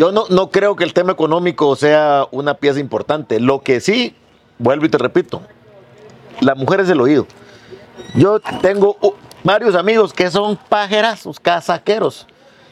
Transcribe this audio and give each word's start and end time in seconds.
Yo 0.00 0.12
no, 0.12 0.24
no 0.30 0.50
creo 0.50 0.76
que 0.76 0.84
el 0.84 0.94
tema 0.94 1.12
económico 1.12 1.76
sea 1.76 2.26
una 2.30 2.54
pieza 2.54 2.80
importante. 2.80 3.38
Lo 3.38 3.60
que 3.60 3.80
sí, 3.82 4.16
vuelvo 4.56 4.86
y 4.86 4.88
te 4.88 4.96
repito, 4.96 5.42
la 6.40 6.54
mujer 6.54 6.80
es 6.80 6.88
el 6.88 7.02
oído. 7.02 7.26
Yo 8.14 8.40
tengo 8.62 8.96
varios 9.44 9.74
amigos 9.74 10.14
que 10.14 10.30
son 10.30 10.56
pajerazos, 10.56 11.38
casaqueros. 11.38 12.26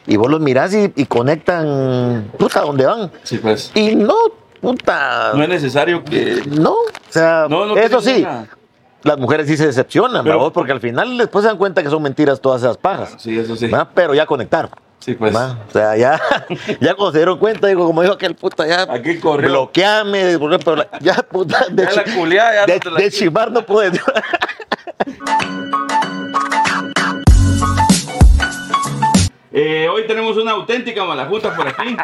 Y 0.07 0.17
vos 0.17 0.27
los 0.27 0.39
mirás 0.39 0.73
y, 0.73 0.91
y 0.95 1.05
conectan, 1.05 2.31
puta, 2.39 2.61
donde 2.61 2.87
van. 2.87 3.11
Sí, 3.21 3.37
pues. 3.37 3.71
Y 3.75 3.95
no, 3.95 4.15
puta. 4.59 5.33
No 5.35 5.43
es 5.43 5.49
necesario 5.49 6.03
que. 6.03 6.41
No, 6.47 6.71
o 6.71 6.83
sea, 7.09 7.45
No, 7.47 7.67
no 7.67 7.77
eso 7.77 8.01
sí, 8.01 8.23
nada. 8.23 8.47
las 9.03 9.19
mujeres 9.19 9.45
sí 9.45 9.55
se 9.55 9.67
decepcionan, 9.67 10.25
porque 10.51 10.71
al 10.71 10.79
final 10.79 11.15
después 11.15 11.43
se 11.43 11.49
dan 11.49 11.59
cuenta 11.59 11.83
que 11.83 11.91
son 11.91 12.01
mentiras 12.01 12.41
todas 12.41 12.63
esas 12.63 12.77
pajas. 12.77 13.17
Sí, 13.19 13.37
eso 13.37 13.55
sí. 13.55 13.67
¿verdad? 13.67 13.89
Pero 13.93 14.15
ya 14.15 14.25
conectar. 14.25 14.71
Sí, 14.99 15.13
pues. 15.15 15.33
¿verdad? 15.33 15.57
O 15.67 15.71
sea, 15.71 15.95
ya, 15.97 16.19
ya 16.81 16.93
cuando 16.95 17.11
se 17.13 17.17
dieron 17.19 17.39
cuenta, 17.39 17.67
digo, 17.67 17.85
como 17.85 18.01
dijo 18.01 18.13
aquel 18.13 18.35
puta, 18.35 18.67
ya 18.67 18.81
Aquí 18.89 19.17
corrió. 19.19 19.49
bloqueame, 19.49 20.37
la- 20.37 20.89
ya 20.99 21.15
puta, 21.15 21.65
de, 21.71 21.83
Ya 21.85 21.91
la 21.93 22.03
culiá, 22.15 22.53
ya 22.53 22.61
no 22.67 22.73
de, 22.73 22.91
la 22.91 22.99
de 22.99 23.11
chimar 23.11 23.51
no 23.51 23.65
puedes. 23.65 23.99
Eh, 29.51 29.87
hoy 29.91 30.05
tenemos 30.05 30.37
una 30.37 30.51
auténtica 30.51 31.03
malajuta 31.05 31.55
por 31.55 31.67
aquí. 31.67 31.97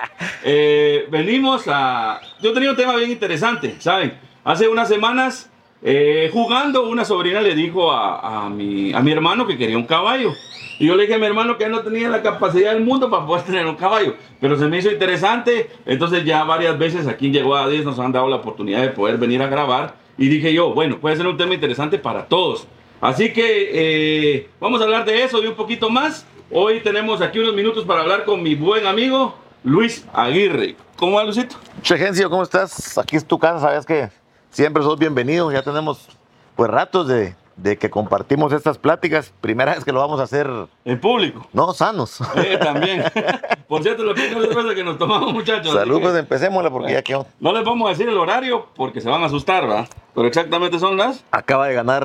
Eh, 0.44 1.05
venimos 1.12 1.64
a. 1.68 2.20
Yo 2.41 2.54
tenía 2.54 2.72
un 2.72 2.76
tema 2.76 2.96
bien 2.96 3.12
interesante, 3.12 3.76
¿saben? 3.80 4.18
Hace 4.44 4.68
unas 4.68 4.88
semanas, 4.88 5.50
eh, 5.88 6.32
jugando, 6.34 6.90
una 6.90 7.06
sobrina 7.06 7.42
le 7.42 7.54
dijo 7.54 7.92
a, 7.92 8.46
a 8.46 8.50
mi, 8.50 8.92
a 8.92 9.02
mi 9.02 9.12
hermano 9.12 9.46
que 9.46 9.56
quería 9.56 9.78
un 9.78 9.86
caballo. 9.86 10.34
Y 10.80 10.88
yo 10.88 10.96
le 10.96 11.04
dije 11.04 11.14
a 11.14 11.20
mi 11.20 11.28
hermano 11.28 11.60
que 11.60 11.66
él 11.66 11.72
no 11.72 11.82
tenía 11.82 12.10
la 12.10 12.24
capacidad 12.24 12.74
del 12.74 12.84
mundo 12.84 13.08
para 13.08 13.24
poder 13.26 13.46
tener 13.46 13.68
un 13.68 13.76
caballo. 13.76 14.16
Pero 14.42 14.58
se 14.58 14.66
me 14.66 14.80
hizo 14.80 14.90
interesante. 14.90 15.70
Entonces, 15.86 16.26
ya 16.26 16.44
varias 16.44 16.78
veces 16.80 17.08
aquí 17.08 17.28
en 17.28 17.34
Llegó 17.34 17.56
a 17.56 17.70
10 17.70 17.86
nos 17.86 18.00
han 18.00 18.12
dado 18.12 18.28
la 18.28 18.38
oportunidad 18.38 18.82
de 18.82 18.90
poder 18.90 19.20
venir 19.20 19.44
a 19.44 19.48
grabar. 19.48 19.94
Y 20.18 20.27
dije 20.27 20.52
yo, 20.52 20.74
bueno, 20.74 20.98
puede 21.00 21.18
ser 21.18 21.27
un 21.27 21.38
tema 21.38 21.54
interesante 21.54 21.99
para 21.99 22.26
todos. 22.26 22.68
Así 22.99 23.32
que 23.32 23.70
eh, 23.72 24.49
vamos 24.60 24.82
a 24.82 24.86
hablar 24.86 25.05
de 25.05 25.24
eso 25.24 25.44
y 25.44 25.46
un 25.46 25.55
poquito 25.55 25.92
más. 25.92 26.26
Hoy 26.49 26.80
tenemos 26.80 27.22
aquí 27.22 27.38
unos 27.38 27.54
minutos 27.54 27.86
para 27.86 28.02
hablar 28.02 28.26
con 28.26 28.42
mi 28.42 28.55
buen 28.55 28.88
amigo 28.88 29.36
Luis 29.64 30.04
Aguirre. 30.14 30.76
¿Cómo 30.96 31.18
va, 31.18 31.24
Luisito? 31.24 31.58
Chegencio, 31.84 32.27
¿cómo 32.30 32.42
estás? 32.42 32.98
Aquí 32.98 33.18
es 33.18 33.26
tu 33.26 33.38
casa, 33.38 33.60
sabes 33.60 33.86
que 33.86 34.10
siempre 34.56 34.82
sos 34.84 34.98
bienvenido. 34.98 35.52
Ya 35.52 35.62
tenemos 35.62 36.08
pues 36.56 36.70
ratos 36.72 37.08
de, 37.10 37.36
de 37.58 37.78
que 37.78 37.90
compartimos 37.90 38.54
estas 38.54 38.78
pláticas. 38.78 39.34
Primera 39.42 39.76
vez 39.76 39.84
que 39.84 39.92
lo 39.92 40.00
vamos 40.00 40.20
a 40.22 40.24
hacer, 40.24 40.50
En 40.86 41.00
público. 41.02 41.46
no, 41.52 41.74
sanos. 41.74 42.20
Eh, 42.38 42.58
también. 42.58 43.04
Por 43.68 43.84
cierto, 43.84 44.04
lo 44.04 44.14
que 44.14 44.30
no 44.32 44.42
cerveza 44.42 44.74
que 44.74 44.84
nos 44.84 44.98
tomamos, 44.98 45.34
muchachos. 45.34 45.74
Salud, 45.74 46.02
pues 46.02 46.16
empecémosla 46.16 46.70
porque 46.70 46.94
ya 46.94 47.02
quedó. 47.02 47.28
No 47.42 47.52
les 47.52 47.66
vamos 47.66 47.88
a 47.88 47.90
decir 47.90 48.08
el 48.08 48.18
horario 48.18 48.68
porque 48.76 49.02
se 49.02 49.10
van 49.10 49.22
a 49.24 49.26
asustar, 49.26 49.64
¿verdad? 49.68 49.88
Pero 50.14 50.28
exactamente 50.28 50.80
son 50.80 50.96
las. 50.96 51.24
Acaba 51.32 51.68
de 51.68 51.74
ganar 51.74 52.04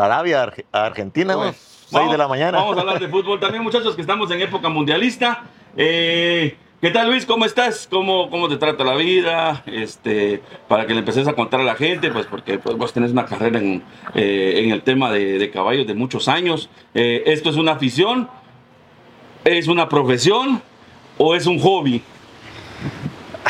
Arabia 0.00 0.42
a 0.42 0.46
Arge- 0.46 0.64
a 0.72 0.86
Argentina, 0.86 1.34
¿no? 1.34 1.52
6 1.52 2.10
de 2.10 2.16
la 2.16 2.28
mañana. 2.28 2.58
Vamos 2.58 2.78
a 2.78 2.80
hablar 2.80 3.00
de 3.00 3.08
fútbol 3.08 3.38
también, 3.40 3.62
muchachos, 3.64 3.94
que 3.96 4.00
estamos 4.00 4.30
en 4.30 4.40
época 4.40 4.68
mundialista. 4.68 5.42
Eh, 5.76 6.56
¿Qué 6.80 6.90
tal, 6.90 7.10
Luis? 7.10 7.26
¿Cómo 7.26 7.44
estás? 7.44 7.86
¿Cómo, 7.90 8.30
¿Cómo 8.30 8.48
te 8.48 8.56
trata 8.56 8.84
la 8.84 8.94
vida? 8.94 9.62
Este, 9.66 10.42
para 10.66 10.86
que 10.86 10.94
le 10.94 11.00
empeces 11.00 11.28
a 11.28 11.34
contar 11.34 11.60
a 11.60 11.64
la 11.64 11.74
gente, 11.74 12.10
pues 12.10 12.24
porque 12.24 12.58
pues, 12.58 12.74
vos 12.78 12.90
tenés 12.94 13.12
una 13.12 13.26
carrera 13.26 13.58
en, 13.58 13.82
eh, 14.14 14.62
en 14.64 14.70
el 14.70 14.82
tema 14.82 15.10
de, 15.12 15.38
de 15.38 15.50
caballos 15.50 15.86
de 15.86 15.92
muchos 15.92 16.26
años. 16.26 16.70
Eh, 16.94 17.24
¿Esto 17.26 17.50
es 17.50 17.56
una 17.56 17.72
afición? 17.72 18.30
¿Es 19.44 19.68
una 19.68 19.90
profesión? 19.90 20.62
¿O 21.18 21.34
es 21.34 21.46
un 21.46 21.58
hobby? 21.58 22.02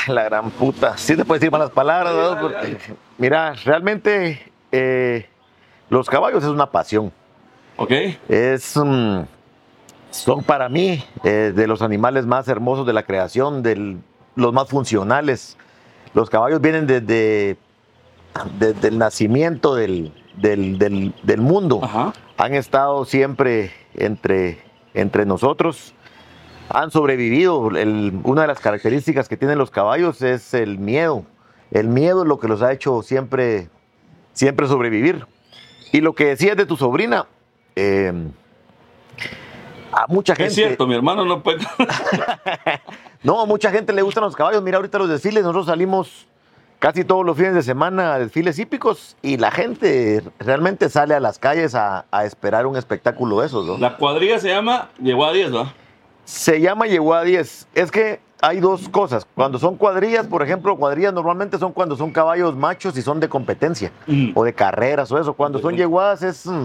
La 0.09 0.25
gran 0.25 0.51
puta. 0.51 0.99
Sí 0.99 1.17
te 1.17 1.25
puedes 1.25 1.41
decir 1.41 1.53
malas 1.53 1.71
palabras, 1.71 2.13
¿no? 2.13 2.41
Porque, 2.41 2.79
Mira, 3.17 3.53
realmente 3.65 4.51
eh, 4.73 5.29
los 5.89 6.11
caballos 6.11 6.43
es 6.43 6.51
una 6.51 6.67
pasión. 6.67 7.13
¿Ok? 7.77 7.93
Es, 8.29 8.77
mm, 8.77 9.21
son 10.11 10.43
para 10.43 10.69
mí 10.69 11.03
eh, 11.25 11.53
de 11.55 11.67
los 11.67 11.83
animales 11.83 12.27
más 12.27 12.49
hermosos 12.49 12.87
de 12.87 12.93
la 12.93 13.05
creación, 13.05 13.63
del- 13.63 13.99
los 14.37 14.53
más 14.53 14.69
funcionales. 14.69 15.57
Los 16.15 16.31
caballos 16.31 16.61
vienen 16.61 16.87
desde, 16.87 17.57
desde 18.59 18.89
el 18.89 18.99
nacimiento 18.99 19.75
del, 19.75 20.13
del- 20.37 20.79
del- 20.79 21.15
del 21.23 21.41
mundo. 21.41 21.81
Ajá. 21.83 22.13
Han 22.39 22.55
estado 22.55 23.05
siempre 23.05 23.73
entre, 23.95 24.59
entre 24.95 25.27
nosotros. 25.27 25.95
Han 26.69 26.91
sobrevivido. 26.91 27.69
El- 27.77 28.21
una 28.25 28.43
de 28.43 28.47
las 28.49 28.61
características 28.61 29.29
que 29.29 29.37
tienen 29.37 29.59
los 29.59 29.71
caballos 29.71 30.23
es 30.23 30.55
el 30.55 30.79
miedo. 30.79 31.25
El 31.71 31.89
miedo 31.89 32.23
es 32.23 32.29
lo 32.29 32.39
que 32.41 32.49
los 32.49 32.63
ha 32.63 32.73
hecho 32.73 33.03
siempre, 33.03 33.69
siempre 34.33 34.67
sobrevivir. 34.67 35.27
Y 35.93 36.01
lo 36.01 36.15
que 36.15 36.27
decías 36.27 36.57
de 36.57 36.67
tu 36.67 36.77
sobrina, 36.77 37.27
eh, 37.77 38.13
a 39.93 40.07
mucha 40.09 40.35
gente. 40.35 40.49
Es 40.49 40.55
cierto, 40.55 40.87
mi 40.87 40.95
hermano 40.95 41.25
no 41.25 41.43
puede. 41.43 41.59
No, 43.23 43.41
a 43.41 43.45
mucha 43.47 43.71
gente 43.71 43.93
le 43.93 44.01
gustan 44.01 44.25
los 44.25 44.35
caballos. 44.35 44.63
Mira 44.63 44.79
ahorita 44.79 44.99
los 44.99 45.09
desfiles, 45.09 45.43
nosotros 45.43 45.67
salimos 45.67 46.27
casi 46.79 47.05
todos 47.05 47.25
los 47.27 47.37
fines 47.37 47.53
de 47.55 47.63
semana 47.63 48.15
a 48.15 48.19
desfiles 48.19 48.59
hípicos 48.59 49.15
y 49.21 49.37
la 49.37 49.51
gente 49.51 50.23
realmente 50.39 50.89
sale 50.89 51.15
a 51.15 51.21
las 51.21 51.39
calles 51.39 51.75
a, 51.75 52.07
a 52.11 52.25
esperar 52.25 52.67
un 52.67 52.77
espectáculo 52.79 53.41
de 53.41 53.47
esos, 53.47 53.67
¿no? 53.67 53.77
La 53.77 53.97
cuadrilla 53.99 54.39
se 54.39 54.49
llama 54.49 54.89
Llegó 55.03 55.27
a 55.27 55.33
10, 55.33 55.55
¿va? 55.55 55.75
Se 56.25 56.61
llama 56.63 56.87
llegó 56.87 57.13
a 57.13 57.23
10. 57.23 57.69
Es 57.75 57.91
que 57.91 58.21
hay 58.41 58.59
dos 58.61 58.89
cosas. 58.89 59.27
Cuando 59.35 59.59
son 59.59 59.77
cuadrillas, 59.77 60.27
por 60.27 60.43
ejemplo, 60.43 60.75
cuadrillas 60.79 61.13
normalmente 61.13 61.59
son 61.59 61.73
cuando 61.75 61.97
son 61.97 62.11
caballos 62.13 62.57
machos 62.57 62.97
y 62.97 63.03
son 63.03 63.21
de 63.21 63.29
competencia 63.29 63.93
Mm. 64.07 64.31
o 64.35 64.45
de 64.45 64.55
carreras 64.55 65.13
o 65.13 65.19
eso. 65.19 65.35
Cuando 65.35 65.59
son 65.59 65.77
yeguadas 65.77 66.23
es, 66.23 66.47
mm, 66.47 66.65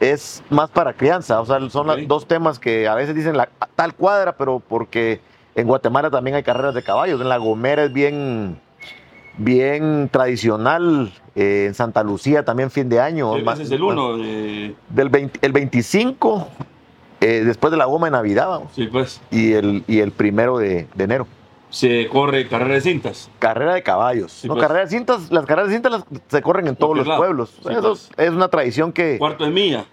es 0.00 0.42
más 0.50 0.70
para 0.70 0.92
crianza. 0.94 1.40
O 1.40 1.46
sea, 1.46 1.58
son 1.70 1.86
los 1.86 2.08
dos 2.08 2.26
temas 2.26 2.58
que 2.58 2.88
a 2.88 2.94
veces 2.94 3.14
dicen 3.14 3.36
la 3.36 3.48
tal 3.76 3.94
cuadra, 3.94 4.32
pero 4.36 4.60
porque 4.66 5.20
en 5.54 5.66
Guatemala 5.66 6.10
también 6.10 6.36
hay 6.36 6.42
carreras 6.42 6.74
de 6.74 6.82
caballos. 6.82 7.20
En 7.20 7.28
La 7.28 7.36
Gomera 7.36 7.84
es 7.84 7.92
bien, 7.92 8.58
bien 9.38 10.08
tradicional. 10.10 11.12
eh, 11.36 11.66
en 11.68 11.74
Santa 11.74 12.02
Lucía 12.02 12.44
también 12.44 12.70
fin 12.72 12.88
de 12.88 12.98
año. 13.00 13.38
Más- 13.38 13.60
es 13.60 13.70
el 13.70 13.82
1. 13.82 14.16
eh, 14.18 14.74
Del 14.88 15.08
20 15.10 15.38
el 15.42 15.52
25, 15.52 16.48
eh, 17.20 17.42
después 17.46 17.70
de 17.70 17.76
la 17.76 17.84
goma 17.84 18.08
de 18.08 18.10
Navidad, 18.10 18.48
vamos 18.48 18.72
sí, 18.74 18.88
pues. 18.88 19.20
y 19.30 19.52
el, 19.52 19.84
y 19.86 20.00
el 20.00 20.10
primero 20.10 20.58
de, 20.58 20.88
de 20.94 21.04
enero. 21.04 21.26
Se 21.70 22.08
corre 22.08 22.48
carrera 22.48 22.74
de 22.74 22.80
cintas. 22.80 23.30
Carrera 23.38 23.74
de 23.74 23.82
caballos. 23.82 24.32
Sí, 24.32 24.48
no, 24.48 24.54
pues. 24.54 24.66
carrera 24.66 24.84
de 24.84 24.90
cintas, 24.90 25.30
las 25.30 25.46
carreras 25.46 25.68
de 25.68 25.74
cintas 25.76 25.92
las- 25.92 26.04
se 26.28 26.42
corren 26.42 26.66
en 26.66 26.76
todos 26.76 26.96
los 26.96 27.06
lado. 27.06 27.20
pueblos. 27.20 27.50
Sí, 27.62 27.68
Eso 27.72 27.80
pues. 27.82 28.10
es 28.16 28.30
una 28.30 28.48
tradición 28.48 28.92
que 28.92 29.18
Cuarto 29.18 29.44
de 29.44 29.50
milla. 29.50 29.84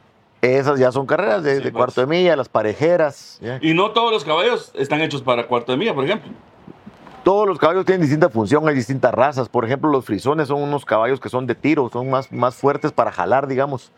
esas 0.42 0.80
ya 0.80 0.92
son 0.92 1.06
carreras 1.06 1.44
de, 1.44 1.52
Sí, 1.52 1.64
de 1.64 1.72
pues. 1.72 1.74
cuarto 1.76 2.02
de 2.02 2.08
milla, 2.08 2.36
las 2.36 2.50
parejeras. 2.50 3.40
Y 3.62 3.74
no 3.76 3.92
todos 3.92 4.12
los 4.12 4.24
caballos 4.24 4.72
están 4.76 5.02
hechos 5.02 5.22
para 5.22 5.46
cuarto 5.48 5.72
de 5.72 5.78
milla, 5.78 5.94
por 5.94 6.04
ejemplo. 6.04 6.32
Todos 7.24 7.46
los 7.48 7.60
caballos 7.60 7.86
tienen 7.86 8.02
distinta 8.02 8.30
función, 8.30 8.68
hay 8.68 8.74
distintas 8.74 9.14
razas. 9.14 9.50
Por 9.50 9.66
ejemplo, 9.66 9.90
los 9.92 10.06
frisones 10.06 10.48
son 10.48 10.62
unos 10.64 10.86
caballos 10.86 11.20
que 11.20 11.30
son 11.30 11.46
de 11.46 11.56
tiro, 11.56 11.90
son 11.92 12.10
más, 12.10 12.32
más 12.32 12.56
fuertes 12.56 12.92
para 12.92 13.12
jalar, 13.12 13.48
digamos. 13.48 13.92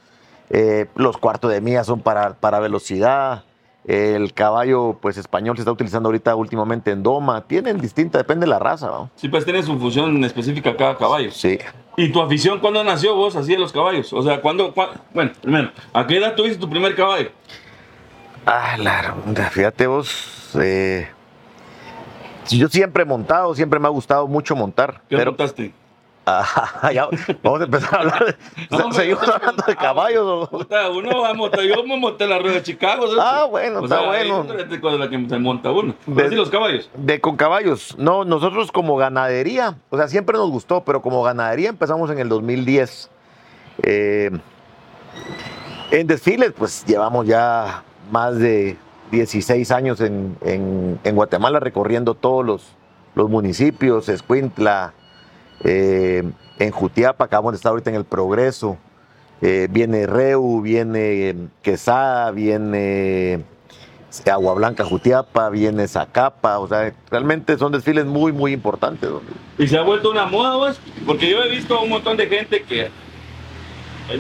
Eh, 0.50 0.88
los 0.96 1.16
cuarto 1.18 1.48
de 1.48 1.62
milla 1.62 1.84
son 1.84 2.02
para, 2.02 2.34
para 2.34 2.60
velocidad. 2.60 3.44
El 3.86 4.34
caballo 4.34 4.98
pues 5.02 5.18
español 5.18 5.56
se 5.56 5.62
está 5.62 5.72
utilizando 5.72 6.10
ahorita 6.10 6.36
últimamente 6.36 6.92
en 6.92 7.02
doma. 7.02 7.42
Tienen 7.48 7.80
distinta, 7.80 8.18
depende 8.18 8.46
de 8.46 8.50
la 8.52 8.60
raza. 8.60 8.88
¿no? 8.88 9.10
Sí, 9.16 9.30
pues 9.30 9.46
tiene 9.46 9.64
su 9.64 9.80
función 9.80 10.24
específica 10.24 10.76
cada 10.76 10.98
caballo. 10.98 11.32
Sí. 11.32 11.58
¿Y 11.98 12.12
tu 12.12 12.22
afición 12.22 12.60
cuándo 12.60 12.84
nació 12.84 13.16
vos 13.16 13.36
así 13.36 13.54
de 13.54 13.58
los 13.60 13.72
caballos? 13.72 14.12
O 14.14 14.22
sea, 14.22 14.42
¿cuándo? 14.42 14.74
cua- 14.74 14.92
Bueno, 15.14 15.32
primero, 15.42 15.72
¿a 15.94 16.06
qué 16.06 16.18
edad 16.18 16.36
tuviste 16.36 16.60
tu 16.60 16.70
primer 16.70 16.96
caballo? 16.96 17.32
Ah, 18.46 18.78
la 18.78 19.50
fíjate 19.52 19.88
vos. 19.88 20.52
eh, 20.60 21.08
yo 22.50 22.68
siempre 22.68 23.04
he 23.04 23.06
montado, 23.06 23.54
siempre 23.54 23.80
me 23.80 23.88
ha 23.88 23.92
gustado 23.92 24.28
mucho 24.28 24.56
montar. 24.56 25.02
¿Qué 25.10 25.18
pero 25.18 25.32
montaste? 25.32 25.74
Ah, 26.31 26.92
ya, 26.94 27.08
vamos 27.42 27.62
a 27.62 27.64
empezar 27.64 27.96
a 27.96 28.02
hablar. 28.02 28.26
De, 28.26 28.36
No, 28.78 28.92
¿Seguimos 28.92 29.28
hablando 29.28 29.64
de 29.66 29.76
caballos? 29.76 30.24
o- 30.52 30.66
uno 30.96 31.22
va 31.22 31.30
a 31.30 31.34
montar, 31.34 31.62
yo 31.62 31.84
me 31.84 31.98
monté 31.98 32.26
en 32.26 32.30
la 32.30 32.40
rueda 32.40 32.56
de 32.56 32.64
Chicago. 32.64 33.08
¿sabes? 33.08 33.20
Ah, 33.26 33.46
bueno, 33.50 33.80
O 33.80 33.84
está 33.86 33.98
sea, 34.00 34.08
bueno. 34.08 34.46
las 35.00 35.10
que 35.10 35.28
se 35.30 35.40
monta 35.40 35.72
uno. 35.72 35.96
De- 36.06 36.30
los 36.36 36.50
caballos. 36.50 36.90
De 36.96 37.20
con 37.20 37.36
caballos. 37.36 37.96
No, 37.98 38.26
nosotros 38.26 38.72
como 38.72 38.96
ganadería, 38.98 39.76
o 39.90 39.98
sea, 39.98 40.08
siempre 40.08 40.38
nos 40.38 40.50
gustó, 40.52 40.84
pero 40.84 41.02
como 41.02 41.24
ganadería 41.24 41.70
empezamos 41.70 42.10
en 42.12 42.20
el 42.20 42.30
2010. 42.30 43.10
Eh, 43.84 44.30
en 45.92 46.08
desfiles, 46.08 46.54
pues 46.58 46.86
llevamos 46.86 47.25
ya 47.25 47.84
más 48.12 48.38
de 48.38 48.78
16 49.12 49.72
años 49.72 50.00
en, 50.02 50.38
en- 50.42 51.00
en 51.04 51.16
Guatemala 51.16 51.60
recorriendo 51.60 52.14
todos 52.14 52.46
los, 52.46 52.75
los 53.16 53.30
municipios, 53.30 54.08
Escuintla, 54.10 54.94
eh, 55.64 56.24
en 56.60 56.72
Jutiapa, 56.72 57.26
acabamos 57.26 57.54
de 57.54 57.58
estar 57.58 57.72
ahorita 57.72 57.90
en 57.90 57.96
el 57.96 58.06
Progreso, 58.06 58.78
eh, 59.42 59.68
viene 59.70 60.06
Reu, 60.06 60.62
viene 60.62 61.36
Quesada, 61.62 62.32
viene 62.32 63.44
Agua 64.30 64.54
Blanca, 64.56 64.84
Jutiapa, 64.84 65.50
viene 65.50 65.88
Zacapa, 65.88 66.60
o 66.60 66.68
sea, 66.68 66.94
realmente 67.10 67.58
son 67.58 67.72
desfiles 67.72 68.06
muy, 68.06 68.32
muy 68.32 68.52
importantes. 68.52 69.10
Y 69.58 69.68
se 69.68 69.78
ha 69.78 69.82
vuelto 69.82 70.12
una 70.12 70.26
moda, 70.26 70.58
pues, 70.58 70.80
porque 71.06 71.30
yo 71.30 71.42
he 71.44 71.50
visto 71.50 71.78
a 71.78 71.82
un 71.82 71.90
montón 71.90 72.18
de 72.18 72.28
gente 72.28 72.64
que, 72.64 72.90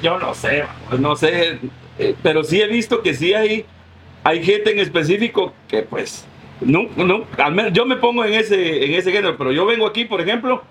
yo 0.01 0.19
no 0.19 0.33
sé, 0.33 0.63
pues, 0.87 1.01
no 1.01 1.15
sé, 1.15 1.59
eh, 1.97 2.15
pero 2.23 2.43
sí 2.43 2.61
he 2.61 2.67
visto 2.67 3.01
que 3.01 3.13
sí 3.13 3.33
hay, 3.33 3.65
hay 4.23 4.43
gente 4.43 4.71
en 4.71 4.79
específico 4.79 5.53
que 5.67 5.81
pues, 5.81 6.25
no, 6.61 6.83
no, 6.95 7.25
al 7.37 7.53
menos 7.53 7.73
yo 7.73 7.85
me 7.85 7.97
pongo 7.97 8.23
en 8.23 8.33
ese, 8.33 8.85
en 8.85 8.93
ese 8.93 9.11
género, 9.11 9.37
pero 9.37 9.51
yo 9.51 9.65
vengo 9.65 9.87
aquí, 9.87 10.05
por 10.05 10.21
ejemplo, 10.21 10.61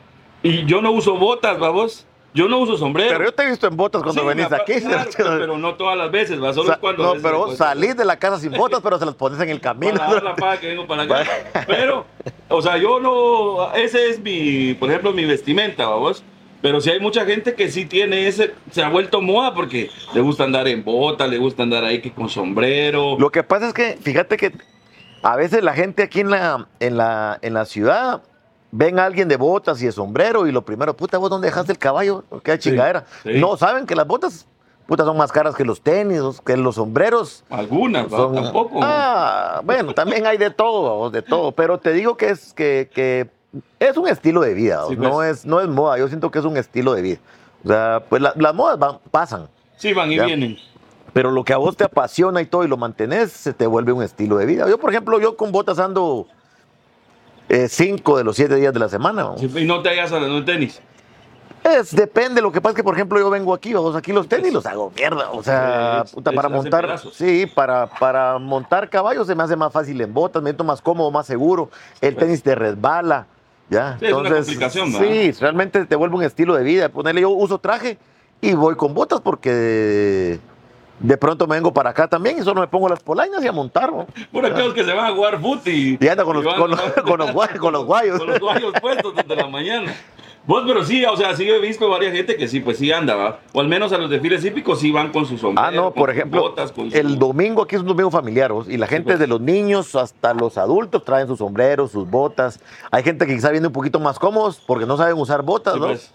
y 0.43 0.65
yo 0.67 0.81
no 0.83 0.91
uso 0.93 1.17
botas, 1.17 1.59
vamos. 1.59 2.05
Yo 2.35 2.47
no 2.47 2.59
uso 2.59 2.77
sombrero. 2.77 3.11
Pero 3.11 3.25
yo 3.25 3.33
te 3.35 3.43
he 3.43 3.51
visto 3.51 3.67
en 3.67 3.77
botas 3.77 4.03
cuando 4.03 4.21
Sí, 4.21 4.29
venís 4.29 4.53
aquí. 4.53 4.75
claro, 4.81 5.09
pero 5.41 5.59
no 5.59 5.75
todas 5.75 5.97
las 5.97 6.11
veces, 6.11 6.41
¿va? 6.41 6.53
Solo 6.53 6.69
sea, 6.69 6.77
cuando 6.77 7.15
no, 7.15 7.23
pero 7.23 7.39
vos 7.39 7.57
salís 7.57 7.97
de 7.97 8.05
la 8.05 8.17
casa 8.19 8.39
sin 8.39 8.53
botas, 8.53 8.81
pero 8.85 8.99
se 8.99 9.07
las 9.07 9.15
pones 9.15 9.41
en 9.41 9.49
el 9.49 9.61
camino. 9.61 9.95
para 9.97 10.13
dar 10.13 10.23
la 10.23 10.37
paga 10.37 10.61
que 10.61 10.69
vengo 10.69 10.87
para 10.87 11.03
acá. 11.05 11.25
Pero, 11.67 12.05
o 12.49 12.61
sea, 12.63 12.77
yo 12.77 13.01
no, 13.01 13.75
ese 13.75 14.11
es 14.11 14.21
mi, 14.21 14.75
por 14.75 14.91
ejemplo, 14.91 15.13
mi 15.13 15.25
vestimenta, 15.25 15.87
vamos. 15.89 16.23
Pero 16.61 16.81
sí 16.81 16.91
hay 16.91 17.01
mucha 17.01 17.25
gente 17.25 17.55
que 17.55 17.71
sí 17.71 17.87
tiene 17.87 18.27
ese, 18.29 18.53
se 18.73 18.83
ha 18.83 18.89
vuelto 18.89 19.23
moda 19.23 19.55
porque 19.55 19.91
le 20.13 20.21
gusta 20.21 20.45
andar 20.45 20.69
en 20.69 20.85
bota, 20.85 21.27
le 21.27 21.39
gusta 21.39 21.63
andar 21.63 21.85
ahí 21.85 22.01
que 22.01 22.13
con 22.13 22.29
sombrero. 22.29 23.17
Lo 23.19 23.31
que 23.31 23.43
pasa 23.43 23.69
es 23.69 23.75
que, 23.75 23.97
fíjate 24.03 24.37
que 24.37 24.53
a 25.23 25.37
veces 25.37 25.63
la 25.63 25.73
gente 25.73 26.03
aquí 26.03 26.21
en 26.21 26.31
la, 26.31 26.69
en 26.81 26.97
la, 26.97 27.39
en 27.43 27.55
la 27.55 27.65
ciudad 27.65 28.23
ven 28.71 28.99
a 28.99 29.05
alguien 29.07 29.29
de 29.29 29.37
botas 29.37 29.81
y 29.83 29.87
de 29.87 29.93
sombrero 29.93 30.47
y 30.47 30.53
lo 30.53 30.63
primero, 30.63 30.95
puta, 30.95 31.19
¿vos 31.19 31.31
dónde 31.31 31.47
dejaste 31.49 31.73
el 31.73 31.79
caballo? 31.79 32.25
¿Qué 32.43 32.59
chingadera? 32.59 33.05
sí. 33.23 33.33
No, 33.41 33.57
saben 33.57 33.87
que 33.87 33.95
las 33.95 34.07
botas, 34.07 34.47
puta, 34.87 35.05
son 35.05 35.17
más 35.17 35.33
caras 35.33 35.55
que 35.55 35.65
los 35.65 35.81
tenis, 35.81 36.21
que 36.45 36.57
los 36.57 36.75
sombreros. 36.77 37.45
Algunas. 37.51 38.09
Son- 38.11 38.35
tampoco. 38.35 38.81
Ah, 38.83 39.61
bueno, 39.65 39.95
también 39.95 40.27
hay 40.27 40.37
de 40.39 40.51
todo, 40.51 41.11
de 41.11 41.23
todo. 41.23 41.53
Pero 41.53 41.79
te 41.79 41.93
digo 41.93 42.17
que 42.17 42.31
es 42.31 42.53
que, 42.53 42.91
que 42.95 43.29
es 43.81 43.97
un 43.97 44.07
estilo 44.09 44.41
de 44.43 44.53
vida, 44.55 44.83
Sí, 44.89 44.97
no, 44.97 45.13
pues. 45.13 45.39
es, 45.41 45.47
no 45.47 45.61
es 45.61 45.69
moda. 45.69 45.99
Yo 45.99 46.09
siento 46.09 46.31
que 46.31 46.39
es 46.39 46.45
un 46.45 46.57
estilo 46.57 46.93
de 46.93 47.03
vida. 47.03 47.19
O 47.65 47.69
sea, 47.69 48.03
pues 48.09 48.21
la- 48.23 48.33
las 48.37 48.55
modas 48.55 48.79
van- 48.79 48.99
pasan, 49.11 49.49
Sí, 49.77 49.93
van 49.93 50.11
y 50.13 50.17
Ya. 50.17 50.27
vienen. 50.27 50.57
pero 51.13 51.31
lo 51.31 51.43
que 51.45 51.53
a 51.53 51.57
vos 51.57 51.77
te 51.77 51.85
apasiona 51.85 52.41
y 52.43 52.47
todo 52.47 52.65
y 52.65 52.69
lo 52.69 52.77
mantenés, 52.77 53.33
se 53.33 53.53
te 53.53 53.67
vuelve 53.67 53.93
un 53.93 54.03
estilo 54.03 54.37
de 54.37 54.47
vida. 54.47 54.69
Yo, 54.69 54.79
por 54.79 54.91
ejemplo, 54.91 55.19
yo 55.19 55.37
con 55.37 55.51
botas 55.53 55.79
ando 55.79 56.27
eh, 57.49 57.69
cinco 57.69 58.19
de 58.19 58.25
los 58.25 58.37
siete 58.37 58.57
días 58.57 58.73
de 58.73 58.81
la 58.81 58.89
semana. 58.89 59.31
Y 59.41 59.65
no 59.65 59.83
te 59.83 59.91
hallas 59.91 60.13
a 60.13 60.19
en 60.19 60.45
tenis. 60.45 60.81
Es, 61.65 61.95
depende, 61.95 62.41
lo 62.41 62.53
que 62.53 62.61
pasa 62.61 62.73
es 62.73 62.77
que, 62.77 62.85
por 62.85 62.95
ejemplo, 62.95 63.19
yo 63.19 63.31
vengo 63.31 63.53
aquí, 63.53 63.75
vamos, 63.75 63.95
aquí 63.97 64.13
los 64.13 64.29
tenis 64.29 64.53
los 64.53 64.65
hago 64.65 64.93
mierda. 64.95 65.31
O 65.33 65.43
sea, 65.43 66.05
puta, 66.13 66.33
para 66.33 66.49
montar, 66.49 66.99
sí, 67.13 67.47
para, 67.47 67.87
para 67.87 68.39
montar 68.39 68.89
caballos 68.89 69.27
se 69.27 69.35
me 69.35 69.43
hace 69.43 69.57
más 69.57 69.73
fácil 69.73 70.01
en 70.01 70.15
botas, 70.15 70.43
me 70.43 70.51
siento 70.51 70.65
más 70.65 70.81
cómodo, 70.81 71.11
más 71.11 71.27
seguro. 71.27 71.69
El 72.01 72.17
tenis 72.17 72.43
te 72.43 72.55
resbala, 72.55 73.27
ya. 73.69 73.99
Sí, 73.99 74.07
es 74.07 74.13
una 74.13 74.31
complicación, 74.31 74.93
¿verdad? 74.93 75.09
sí, 75.09 75.33
realmente 75.33 75.85
te 75.85 75.97
vuelve 75.97 76.17
un 76.17 76.23
estilo 76.23 76.55
de 76.55 76.63
vida. 76.63 76.89
Ponerle, 76.89 77.23
yo 77.23 77.31
uso 77.31 77.59
traje 77.59 77.99
y 78.41 78.55
voy 78.55 78.77
con 78.77 78.95
botas 78.95 79.21
porque 79.21 80.39
de 81.01 81.17
pronto 81.17 81.47
me 81.47 81.57
vengo 81.57 81.73
para 81.73 81.91
acá 81.91 82.09
también 82.09 82.39
y 82.39 82.43
solo 82.43 82.61
me 82.61 82.67
pongo 82.69 82.89
las 82.89 83.01
polainas 83.01 83.43
y 83.45 83.49
a 83.49 83.53
montar, 83.53 83.93
¿no? 83.93 84.07
Por 84.33 84.45
aquellos 84.47 84.75
que 84.75 84.85
se 84.85 84.93
van 84.93 85.07
a 85.07 85.15
jugar 85.15 85.41
fut 85.41 85.67
y. 85.69 85.99
Anda 86.09 86.25
con 86.25 86.37
los- 86.37 86.45
y 86.45 86.47
van- 86.49 86.59
con 86.61 86.71
los- 86.71 86.81
con 86.81 87.19
los 87.19 87.31
guay- 87.33 87.57
con 87.59 87.73
los 87.73 87.85
guayos. 87.85 88.19
Con 88.19 88.29
los 88.29 88.41
guayos 88.41 88.73
puestos 88.81 89.15
desde 89.15 89.37
la 89.37 89.47
mañana. 89.47 89.95
Vos, 90.47 90.65
pero 90.67 90.83
sí, 90.83 91.05
o 91.05 91.15
sea, 91.15 91.37
sí 91.37 91.47
he 91.47 91.59
visto 91.61 91.91
varias 91.91 92.15
gente 92.15 92.35
que 92.37 92.49
sí, 92.49 92.61
pues 92.61 92.79
sí 92.79 92.91
anda, 92.91 93.15
¿va? 93.17 93.41
O 93.53 93.61
al 93.61 93.69
menos 93.69 93.93
a 93.93 93.99
los 93.99 94.09
desfiles 94.09 94.43
hípicos 94.43 94.81
sí 94.81 94.91
van 94.91 95.13
con 95.13 95.27
sus 95.27 95.39
sombrero. 95.43 95.69
Ah, 95.69 95.71
no, 95.71 95.93
por 95.93 96.09
ejemplo, 96.09 96.41
botas, 96.41 96.73
con 96.73 96.91
su- 96.91 96.97
el 96.97 97.19
domingo 97.19 97.63
aquí 97.65 97.75
es 97.77 97.83
un 97.83 97.89
domingo 97.89 98.11
familiar 98.11 98.51
¿vos? 98.53 98.67
y 98.67 98.79
la 98.79 98.87
gente 98.87 99.09
pues. 99.11 99.19
de 99.19 99.27
los 99.27 99.43
niños 99.43 99.95
hasta 99.95 100.33
los 100.33 100.57
adultos 100.57 101.05
traen 101.05 101.27
sus 101.27 101.39
sombreros, 101.41 101.91
sus 101.91 102.09
botas. 102.09 102.61
Hay 102.91 103.03
gente 103.03 103.27
que 103.27 103.35
quizá 103.35 103.51
viene 103.51 103.67
un 103.67 103.75
poquito 103.75 104.01
más 104.01 104.19
cómodos 104.19 104.59
porque 104.67 104.87
no 104.87 104.97
saben 104.97 105.19
usar 105.19 105.43
botas, 105.43 105.75
Sí, 105.75 105.81
¿no? 105.81 105.87
pues. 105.89 106.11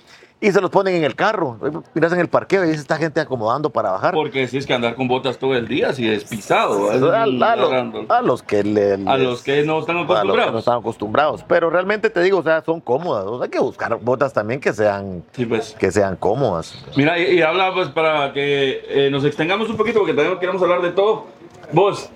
Y 0.45 0.51
se 0.51 0.59
los 0.59 0.69
ponen 0.69 0.95
en 0.95 1.05
el 1.05 1.15
carro. 1.15 1.57
Miras 1.93 2.11
en 2.11 2.19
el 2.19 2.27
parqueo 2.27 2.65
y 2.65 2.67
dice 2.67 2.81
esta 2.81 2.97
gente 2.97 3.21
acomodando 3.21 3.69
para 3.69 3.91
bajar. 3.91 4.13
Porque 4.13 4.45
si 4.49 4.57
es 4.57 4.65
que 4.67 4.73
andar 4.73 4.95
con 4.95 5.07
botas 5.07 5.37
todo 5.37 5.55
el 5.55 5.69
día, 5.69 5.93
si 5.93 6.09
es 6.09 6.25
pisado. 6.25 6.91
Es 6.91 6.97
a, 7.01 7.25
los, 7.25 7.41
agarrando. 7.41 8.05
a 8.09 8.21
los 8.21 8.43
que 8.43 8.61
le- 8.61 8.99
A 9.07 9.17
los 9.17 9.41
que 9.41 9.63
no 9.63 9.79
están 9.79 9.95
a 9.95 9.99
los 10.01 10.07
que 10.07 10.13
no 10.13 10.19
acostumbrados. 10.19 10.59
están 10.59 10.77
acostumbrados. 10.79 11.45
Pero 11.47 11.69
realmente 11.69 12.09
te 12.09 12.21
digo, 12.21 12.39
o 12.39 12.43
sea, 12.43 12.61
son 12.61 12.81
cómodas. 12.81 13.23
O 13.25 13.37
sea, 13.37 13.45
hay 13.45 13.49
que 13.51 13.59
buscar 13.59 13.97
botas 14.01 14.33
también 14.33 14.59
que 14.59 14.73
sean, 14.73 15.23
Sí, 15.31 15.45
pues. 15.45 15.77
que 15.79 15.91
sean 15.93 16.17
cómodas. 16.17 16.75
Mira, 16.97 17.17
y, 17.17 17.37
y 17.37 17.41
habla 17.41 17.73
pues 17.73 17.87
para 17.87 18.33
que 18.33 18.83
eh, 18.89 19.09
nos 19.09 19.23
extengamos 19.23 19.69
un 19.69 19.77
poquito, 19.77 19.99
porque 19.99 20.13
también 20.13 20.37
queremos 20.39 20.61
hablar 20.61 20.81
de 20.81 20.91
todo. 20.91 21.25
Vos, 21.71 22.09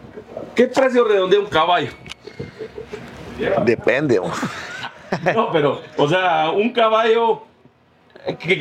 ¿qué 0.54 0.68
precio 0.68 1.06
redondea 1.08 1.40
un 1.40 1.46
caballo? 1.46 1.92
Depende. 3.64 4.18
¿no? 4.18 4.24
No, 5.34 5.50
pero, 5.54 5.80
o 5.96 6.10
sea, 6.10 6.52
un 6.54 6.74
caballo, 6.74 7.44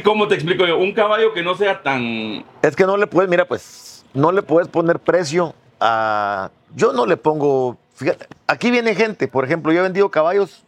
¿cómo 0.05 0.29
te 0.29 0.35
explico 0.35 0.67
yo? 0.67 0.79
Un 0.79 0.93
caballo 0.93 1.33
que 1.33 1.43
no 1.43 1.55
sea 1.55 1.83
tan... 1.83 2.45
Es 2.63 2.77
que 2.77 2.85
no 2.85 2.97
le 2.97 3.07
puedes, 3.07 3.29
mira, 3.29 3.47
pues, 3.47 4.05
no 4.15 4.33
le 4.33 4.43
puedes 4.43 4.69
poner 4.69 4.99
precio 4.99 5.55
a. 5.81 6.51
Yo 6.75 6.93
no 6.93 7.07
le 7.07 7.17
pongo. 7.17 7.77
Fíjate, 7.95 8.27
aquí 8.47 8.71
viene 8.71 8.95
gente, 8.95 9.29
por 9.29 9.45
ejemplo, 9.45 9.73
yo 9.73 9.81
he 9.81 9.83
vendido 9.83 10.11
caballos 10.11 10.65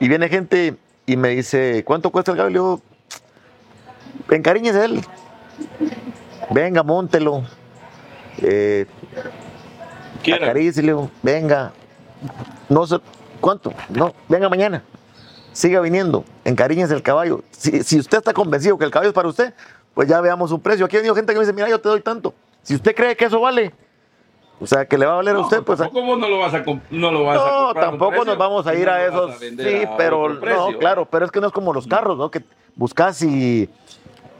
y 0.00 0.08
viene 0.08 0.28
gente 0.28 0.76
y 1.06 1.16
me 1.16 1.30
dice, 1.30 1.84
¿cuánto 1.84 2.10
cuesta 2.10 2.32
el 2.32 2.38
caballo? 2.38 2.80
Encariñese 4.30 4.84
él. 4.84 5.00
Venga, 6.50 6.82
móntelo. 6.82 7.44
Eh, 8.38 8.86
Quiera. 10.22 10.46
acarícielo, 10.46 11.10
venga. 11.22 11.72
No 12.68 12.86
sé, 12.86 12.96
¿cuánto? 13.40 13.72
No, 13.90 14.14
venga 14.28 14.48
mañana. 14.48 14.82
Siga 15.54 15.80
viniendo, 15.80 16.24
encariñese 16.44 16.94
el 16.94 17.02
caballo. 17.02 17.42
Si, 17.52 17.82
si 17.84 17.98
usted 17.98 18.18
está 18.18 18.32
convencido 18.34 18.76
que 18.76 18.84
el 18.84 18.90
caballo 18.90 19.08
es 19.10 19.14
para 19.14 19.28
usted, 19.28 19.54
pues 19.94 20.08
ya 20.08 20.20
veamos 20.20 20.50
un 20.52 20.60
precio. 20.60 20.84
Aquí 20.84 20.96
ha 20.96 20.98
venido 20.98 21.14
gente 21.14 21.32
que 21.32 21.38
me 21.38 21.44
dice, 21.44 21.54
mira, 21.54 21.68
yo 21.70 21.80
te 21.80 21.88
doy 21.88 22.00
tanto. 22.02 22.34
Si 22.62 22.74
usted 22.74 22.94
cree 22.94 23.16
que 23.16 23.26
eso 23.26 23.40
vale, 23.40 23.72
o 24.60 24.66
sea, 24.66 24.84
que 24.86 24.98
le 24.98 25.06
va 25.06 25.12
a 25.12 25.16
valer 25.16 25.34
a 25.34 25.38
No, 25.38 25.44
usted, 25.44 25.62
pues... 25.62 25.78
vos 25.78 26.18
no 26.18 26.28
lo 26.28 26.38
vas 26.40 26.54
a, 26.54 26.64
no 26.90 27.10
lo 27.12 27.24
vas 27.24 27.38
a 27.40 27.44
No, 27.44 27.68
a 27.70 27.74
tampoco 27.74 28.24
nos 28.24 28.36
vamos 28.36 28.66
a 28.66 28.74
ir 28.74 28.88
a 28.88 29.06
esos. 29.06 29.36
sí, 29.38 29.84
a 29.86 29.96
pero 29.96 30.28
no, 30.28 30.78
claro, 30.78 31.06
pero 31.08 31.24
es 31.24 31.30
que 31.30 31.40
no 31.40 31.46
es 31.46 31.52
como 31.52 31.72
los 31.72 31.86
carros, 31.86 32.18
¿no? 32.18 32.30
Que 32.30 32.42
buscas 32.74 33.22
y, 33.22 33.68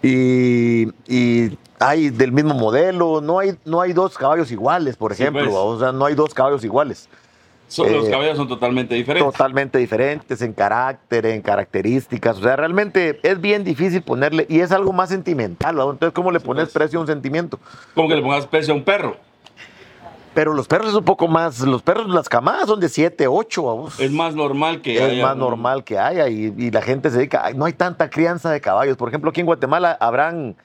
y, 0.02 0.88
y 1.06 1.58
hay 1.78 2.10
del 2.10 2.32
mismo 2.32 2.54
modelo, 2.54 3.20
no 3.20 3.38
hay, 3.38 3.56
no 3.64 3.80
hay 3.80 3.92
dos 3.92 4.16
caballos 4.18 4.50
iguales, 4.50 4.96
por 4.96 5.14
Sí, 5.14 5.22
ejemplo, 5.22 5.44
pues. 5.44 5.54
o 5.56 5.78
sea, 5.78 5.92
no 5.92 6.06
hay 6.06 6.14
dos 6.14 6.34
caballos 6.34 6.64
iguales. 6.64 7.08
Son- 7.68 7.90
los 7.92 8.06
eh, 8.06 8.10
caballos 8.10 8.36
son 8.36 8.46
totalmente 8.48 8.94
diferentes. 8.94 9.32
Totalmente 9.32 9.78
diferentes 9.78 10.40
en 10.42 10.52
carácter, 10.52 11.26
en 11.26 11.42
características, 11.42 12.38
o 12.38 12.42
sea, 12.42 12.56
realmente 12.56 13.18
es 13.22 13.40
bien 13.40 13.64
difícil 13.64 14.02
ponerle, 14.02 14.46
y 14.48 14.60
es 14.60 14.70
algo 14.72 14.92
más 14.92 15.08
sentimental, 15.08 15.74
¿no? 15.76 15.90
Entonces, 15.90 16.14
¿cómo 16.14 16.30
le 16.30 16.40
pones 16.40 16.64
pues. 16.64 16.74
precio 16.74 16.98
a 16.98 17.02
un 17.02 17.06
sentimiento? 17.08 17.58
Como 17.94 18.08
que 18.08 18.16
le 18.16 18.22
pongas 18.22 18.46
precio 18.46 18.74
a 18.74 18.76
un 18.76 18.84
perro. 18.84 19.16
Pero 20.34 20.52
los 20.52 20.66
perros 20.66 20.88
es 20.88 20.94
un 20.94 21.04
poco 21.04 21.28
más, 21.28 21.60
los 21.60 21.80
perros, 21.82 22.08
las 22.08 22.28
camadas 22.28 22.66
son 22.66 22.80
de 22.80 22.88
7, 22.88 23.28
8, 23.28 23.62
vamos. 23.62 24.00
Es 24.00 24.10
más 24.10 24.34
normal 24.34 24.82
que 24.82 24.96
es 24.96 25.00
haya 25.02 25.22
más 25.22 25.34
un- 25.34 25.38
normal 25.40 25.84
que 25.84 25.96
haya 25.96 26.28
y, 26.28 26.52
y 26.58 26.70
la 26.72 26.82
gente 26.82 27.08
se 27.10 27.18
dedica. 27.18 27.50
No 27.54 27.66
hay 27.66 27.72
tanta 27.72 28.10
crianza 28.10 28.50
de 28.50 28.60
caballos. 28.60 28.96
Por 28.96 29.08
ejemplo, 29.08 29.30
aquí 29.30 29.40
en 29.40 29.46
Guatemala 29.46 29.96
habrán 30.00 30.56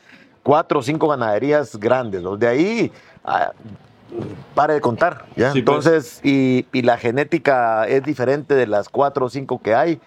cuatro 0.41 0.79
o 0.79 0.81
cinco 0.81 1.07
ganaderías 1.07 1.75
grandes. 1.79 2.23
Los 2.23 2.39
de 2.39 2.47
ahí, 2.47 2.91
ah, 3.23 3.51
pare 4.55 4.73
de 4.73 4.81
contar. 4.81 5.25
¿ya? 5.35 5.51
Sí, 5.51 5.61
pues. 5.61 5.85
Entonces, 5.85 6.21
y, 6.23 6.65
y 6.73 6.81
la 6.81 6.97
genética 6.97 7.87
es 7.87 8.03
diferente 8.03 8.55
de 8.55 8.67
las 8.67 8.89
cuatro 8.89 9.25
o 9.25 9.29
cinco 9.29 9.61
que 9.61 9.75
hay. 9.75 9.99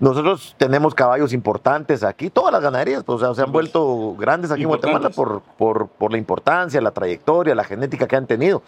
Nosotros 0.00 0.54
tenemos 0.58 0.94
caballos 0.94 1.32
importantes 1.32 2.04
aquí, 2.04 2.30
todas 2.30 2.52
las 2.52 2.62
ganaderías, 2.62 3.02
pues, 3.02 3.16
o 3.16 3.18
sea, 3.18 3.34
se 3.34 3.42
han 3.42 3.50
vuelto 3.50 4.14
grandes 4.16 4.52
aquí 4.52 4.62
en 4.62 4.68
Guatemala 4.68 5.10
por, 5.10 5.42
por, 5.56 5.88
por 5.88 6.12
la 6.12 6.18
importancia, 6.18 6.80
la 6.80 6.92
trayectoria, 6.92 7.52
la 7.56 7.64
genética 7.64 8.06
que 8.06 8.14
han 8.14 8.28
tenido. 8.28 8.62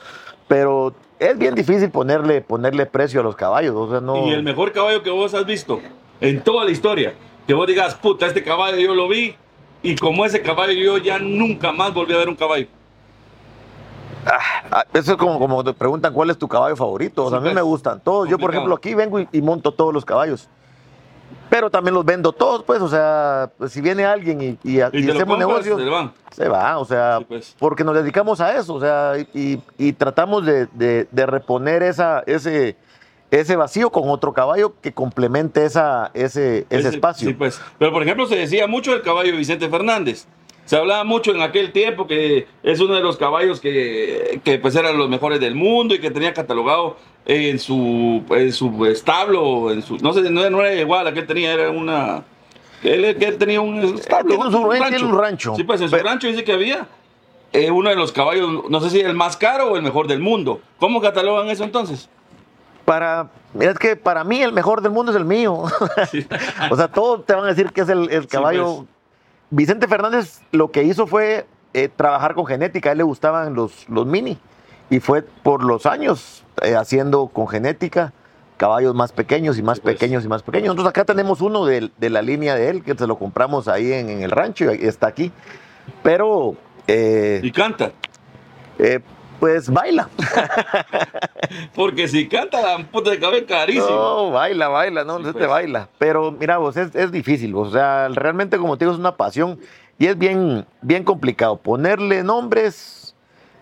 Pero 0.49 0.93
es 1.21 1.39
bien 1.39 1.55
difícil 1.55 1.89
ponerle, 1.91 2.41
ponerle 2.41 2.85
precio 2.85 3.21
a 3.21 3.23
los 3.23 3.37
caballos. 3.37 3.77
O 3.77 3.89
sea, 3.89 4.01
no... 4.01 4.27
Y 4.27 4.33
el 4.33 4.43
mejor 4.43 4.73
caballo 4.73 5.05
que 5.05 5.11
vos 5.11 5.33
has 5.35 5.47
visto 5.47 5.81
en 6.21 6.43
toda 6.43 6.65
la 6.65 6.73
historia, 6.73 7.15
que 7.47 7.55
vos 7.55 7.69
digas, 7.69 7.95
puta, 7.95 8.27
este 8.27 8.43
caballo 8.43 8.79
yo 8.79 8.97
lo 8.97 9.07
vi 9.07 9.37
y 9.85 9.95
como 9.95 10.25
ese 10.25 10.43
caballo 10.43 10.73
yo 10.73 10.99
ya 10.99 11.21
nunca 11.21 11.71
más 11.71 11.95
volví 11.95 12.13
a 12.13 12.17
ver 12.17 12.29
un 12.29 12.35
caballo. 12.35 12.67
Ah, 14.27 14.85
Eso 14.93 15.13
es 15.13 15.19
como, 15.19 15.39
como 15.39 15.65
te 15.65 15.73
preguntan 15.73 16.13
cuál 16.13 16.31
es 16.31 16.39
tu 16.39 16.47
caballo 16.49 16.77
favorito. 16.77 17.25
O 17.25 17.31
sea, 17.31 17.39
Sí, 17.39 17.41
a 17.41 17.41
mí 17.41 17.49
pues, 17.49 17.55
me 17.55 17.63
gustan 17.63 18.01
todos. 18.01 18.29
Yo, 18.29 18.39
por 18.39 18.51
ejemplo, 18.51 18.75
aquí 18.75 18.95
vengo 18.95 19.19
y, 19.21 19.29
y 19.33 19.43
monto 19.43 19.73
todos 19.73 19.93
los 19.95 20.05
caballos. 20.05 20.49
Pero 21.49 21.69
también 21.71 21.95
los 21.95 22.05
vendo 22.05 22.33
todos, 22.33 22.63
pues. 22.63 22.81
O 22.81 22.89
sea, 22.89 23.51
pues, 23.59 23.73
si 23.73 23.81
viene 23.81 24.05
alguien 24.05 24.41
y, 24.41 24.47
y, 24.63 24.79
Y, 24.79 24.83
y 24.83 24.91
te 24.91 25.01
lo 25.03 25.13
hacemos 25.15 25.39
negocios, 25.39 25.81
se 26.33 26.49
va. 26.49 26.79
O 26.79 26.85
sea, 26.85 27.19
Sí, 27.19 27.25
pues. 27.29 27.57
porque 27.59 27.83
nos 27.83 27.95
dedicamos 27.95 28.41
a 28.41 28.57
eso. 28.57 28.75
O 28.75 28.81
sea, 28.81 29.15
y, 29.35 29.93
tratamos 29.95 30.45
de, 30.47 30.67
de- 30.73 31.09
de 31.11 31.27
reponer 31.27 31.83
esa, 31.83 32.23
ese, 32.27 32.77
ese 33.33 33.57
vacío 33.57 33.91
con 33.91 34.09
otro 34.11 34.33
caballo 34.33 34.75
que 34.81 34.93
complemente 34.93 35.65
esa, 35.65 36.11
ese, 36.15 36.67
ese, 36.71 36.89
espacio. 36.91 37.29
Sí, 37.29 37.35
pues. 37.35 37.61
Pero 37.79 37.93
por 37.93 38.03
ejemplo, 38.03 38.27
se 38.27 38.37
decía 38.37 38.67
mucho 38.69 38.93
del 38.93 39.03
caballo 39.03 39.33
de 39.33 39.39
Vicente 39.39 39.69
Fernández. 39.69 40.27
Se 40.71 40.77
hablaba 40.77 41.03
mucho 41.03 41.33
en 41.33 41.43
aquel 41.43 41.73
tiempo 41.73 42.07
que 42.07 42.47
es 42.63 42.79
uno 42.79 42.95
de 42.95 43.01
los 43.01 43.17
caballos 43.17 43.59
que, 43.61 44.41
que 44.45 44.57
pues 44.61 44.77
eran 44.77 44.97
los 44.97 45.09
mejores 45.09 45.41
del 45.41 45.57
mundo 45.57 45.97
y 45.97 45.99
que 45.99 46.13
tenía 46.13 46.33
catalogado 46.33 46.97
en 47.27 47.59
su, 47.59 48.23
en 48.31 48.53
su 48.53 48.87
establo, 48.87 49.73
en 49.73 49.83
su, 49.83 49.97
no 49.97 50.13
sé, 50.13 50.31
no, 50.31 50.49
no 50.49 50.61
era 50.65 50.73
igual 50.81 51.09
a 51.09 51.13
que 51.13 51.19
él 51.19 51.27
tenía, 51.27 51.55
era 51.55 51.71
una... 51.71 52.23
Él, 52.85 53.17
que 53.19 53.25
él 53.27 53.37
tenía 53.37 53.61
un 53.61 53.83
establo, 53.83 54.29
tiene 54.29 54.45
un- 54.57 54.73
él 54.77 54.83
tiene 54.91 55.05
un 55.07 55.19
rancho. 55.19 55.55
Sí, 55.57 55.65
pues 55.65 55.81
en 55.81 55.89
su 55.89 55.97
Pero- 55.97 56.09
rancho 56.09 56.29
dice 56.29 56.45
que 56.45 56.53
había 56.53 56.87
eh, 57.53 57.73
uno 57.73 57.91
de 57.91 57.97
los 57.97 58.13
caballos, 58.13 58.63
no 58.71 58.81
sé 58.81 58.91
si 58.91 59.01
el 59.01 59.15
más 59.15 59.37
caro 59.37 59.73
o 59.73 59.77
el 59.77 59.83
mejor 59.83 60.07
del 60.07 60.21
mundo. 60.21 60.61
¿Cómo 60.79 61.01
catalogan 61.01 61.49
eso 61.49 61.65
entonces? 61.65 62.09
Para, 62.85 63.29
mira, 63.55 63.73
es 63.73 63.79
que 63.81 63.97
para 63.97 64.23
mí 64.23 64.41
el 64.41 64.53
mejor 64.53 64.83
del 64.83 64.93
mundo 64.93 65.11
es 65.11 65.19
el 65.19 65.25
mío. 65.25 65.53
o 66.71 66.77
sea, 66.77 66.87
todos 66.87 67.27
te 67.27 67.35
van 67.35 67.43
a 67.43 67.49
decir 67.49 67.73
que 67.73 67.81
es 67.81 67.89
el, 67.89 68.09
el 68.09 68.29
caballo. 68.29 68.77
pues. 68.77 69.00
Vicente 69.51 69.89
Fernández 69.89 70.41
lo 70.53 70.71
que 70.71 70.85
hizo 70.85 71.07
fue 71.07 71.47
eh, 71.75 71.89
trabajar 71.89 72.35
con 72.35 72.47
genética. 72.47 72.91
A 72.91 72.93
él 72.93 72.99
le 72.99 73.05
gustaban 73.05 73.55
los, 73.55 73.89
los 73.89 74.07
mini. 74.07 74.39
Y 74.89 75.01
fue 75.01 75.23
por 75.23 75.63
los 75.63 75.87
años 75.87 76.45
eh, 76.63 76.75
haciendo 76.75 77.29
con 77.29 77.47
genética 77.49 78.13
caballos 78.57 78.95
más 78.95 79.13
pequeños 79.13 79.57
y 79.59 79.63
más 79.63 79.81
pues. 79.81 79.95
pequeños 79.95 80.25
y 80.25 80.29
más 80.29 80.43
pequeños. 80.43 80.71
Entonces 80.71 80.91
acá 80.91 81.05
tenemos 81.05 81.41
uno 81.41 81.65
de, 81.65 81.91
de 81.97 82.11
la 82.11 82.23
línea 82.23 82.55
de 82.55 82.69
él, 82.69 82.83
que 82.83 82.95
se 82.95 83.07
lo 83.07 83.19
compramos 83.19 83.69
ahí 83.69 83.93
en, 83.93 84.11
en 84.11 84.23
el 84.23 84.31
rancho 84.31 84.73
y 84.75 84.85
está 84.85 85.07
aquí. 85.07 85.33
Pero, 86.03 86.57
eh, 86.87 87.41
Y 87.43 87.53
canta. 87.53 87.93
Pues 89.41 89.69
baila. 89.71 90.09
Porque 91.75 92.07
si 92.09 92.29
canta, 92.29 92.61
la 92.61 92.85
puta 92.85 93.11
de 93.11 93.19
cabello 93.19 93.47
carísimo. 93.47 93.87
No, 93.89 94.31
baila, 94.31 94.69
baila, 94.69 95.05
no, 95.05 95.17
Sí, 95.19 95.23
no 95.25 95.33
te 95.33 95.39
pues. 95.39 95.49
baila. 95.49 95.89
Pero 95.99 96.31
mira 96.33 96.59
vos, 96.59 96.77
es, 96.77 96.95
es 96.95 97.11
difícil, 97.11 97.55
o 97.55 97.69
sea, 97.71 98.09
realmente 98.09 98.59
como 98.59 98.77
te 98.77 98.85
digo, 98.85 98.93
es 98.93 98.99
una 99.01 99.17
pasión 99.17 99.59
y 99.99 100.07
es 100.07 100.17
bien, 100.17 100.67
bien 100.83 101.05
complicado 101.05 101.57
ponerle 101.57 102.23
nombres 102.23 103.15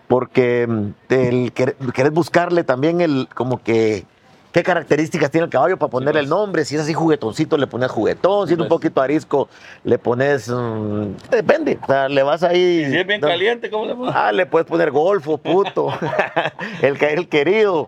porque 0.07 0.65
mm, 0.67 0.87
el, 1.13 1.53
quer- 1.53 1.75
querés 1.93 2.11
buscarle 2.13 2.63
también 2.63 3.01
el, 3.01 3.27
como 3.33 3.61
que, 3.63 4.05
qué 4.51 4.63
características 4.63 5.29
tiene 5.29 5.45
el 5.45 5.49
caballo 5.51 5.77
para 5.77 5.89
ponerle 5.89 6.21
el 6.21 6.27
pues. 6.27 6.37
nombre. 6.39 6.65
Si 6.65 6.75
es 6.75 6.81
así 6.81 6.93
juguetoncito, 6.93 7.57
le 7.57 7.67
pones 7.67 7.91
juguetón, 7.91 8.47
si 8.47 8.53
es 8.53 8.59
un 8.59 8.67
pues. 8.67 8.69
poquito 8.69 9.01
arisco, 9.01 9.47
le 9.83 9.97
pones, 9.99 10.49
mm, 10.49 11.03
depende, 11.29 11.77
o 11.81 11.85
sea, 11.85 12.09
le 12.09 12.23
vas 12.23 12.41
ahí. 12.43 12.83
Y 12.87 12.91
si 12.91 12.97
es 12.97 13.05
bien 13.07 13.21
no- 13.21 13.27
caliente, 13.27 13.69
¿cómo 13.69 13.85
le 13.85 13.91
llama? 13.93 14.11
Ah, 14.13 14.31
le 14.31 14.45
puedes 14.45 14.67
poner 14.67 14.91
golfo, 14.91 15.37
puto. 15.37 15.89
el, 16.81 16.97
que- 16.97 17.13
el 17.13 17.29
querido. 17.29 17.87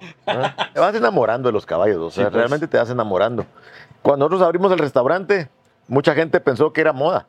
Te 0.74 0.80
vas 0.80 0.96
enamorando 0.96 1.50
de 1.50 1.54
los 1.54 1.66
caballos, 1.66 1.98
o 1.98 2.10
sea, 2.12 2.26
Sí, 2.26 2.30
pues. 2.30 2.34
realmente 2.36 2.68
te 2.68 2.78
vas 2.78 2.90
enamorando. 2.90 3.46
Cuando 4.02 4.26
nosotros 4.26 4.46
abrimos 4.46 4.72
el 4.72 4.80
restaurante, 4.80 5.50
mucha 5.88 6.14
gente 6.14 6.40
pensó 6.40 6.72
que 6.74 6.82
era 6.82 6.94
moda. 6.94 7.26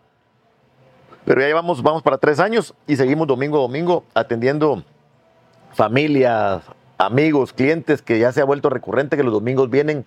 Pero 1.25 1.41
ya 1.41 1.47
llevamos, 1.47 1.83
vamos 1.83 2.03
para 2.03 2.19
tres 2.19 2.41
años 2.41 2.75
y 2.87 2.97
seguimos 2.97 3.27
domingo 3.29 3.59
a 3.59 3.61
domingo 3.63 4.05
atendiendo 4.13 4.83
familias, 5.73 6.63
amigos, 6.99 7.53
clientes, 7.53 8.03
que 8.03 8.19
ya 8.19 8.33
se 8.33 8.41
ha 8.41 8.45
vuelto 8.45 8.71
recurrente 8.71 9.17
que 9.17 9.23
los 9.23 9.33
domingos 9.33 9.71
vienen 9.71 10.05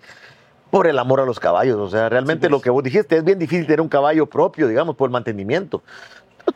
por 0.71 0.87
el 0.87 0.97
amor 0.99 1.19
a 1.19 1.25
los 1.25 1.39
caballos. 1.39 1.77
O 1.77 1.89
sea, 1.89 2.09
realmente 2.09 2.47
Sí, 2.47 2.49
pues. 2.49 2.51
lo 2.51 2.61
que 2.61 2.69
vos 2.69 2.83
dijiste 2.83 3.17
es 3.17 3.23
bien 3.23 3.39
difícil 3.39 3.65
tener 3.65 3.81
un 3.81 3.89
caballo 3.89 4.25
propio, 4.25 4.67
digamos, 4.67 4.95
por 4.95 5.07
el 5.07 5.11
mantenimiento. 5.11 5.81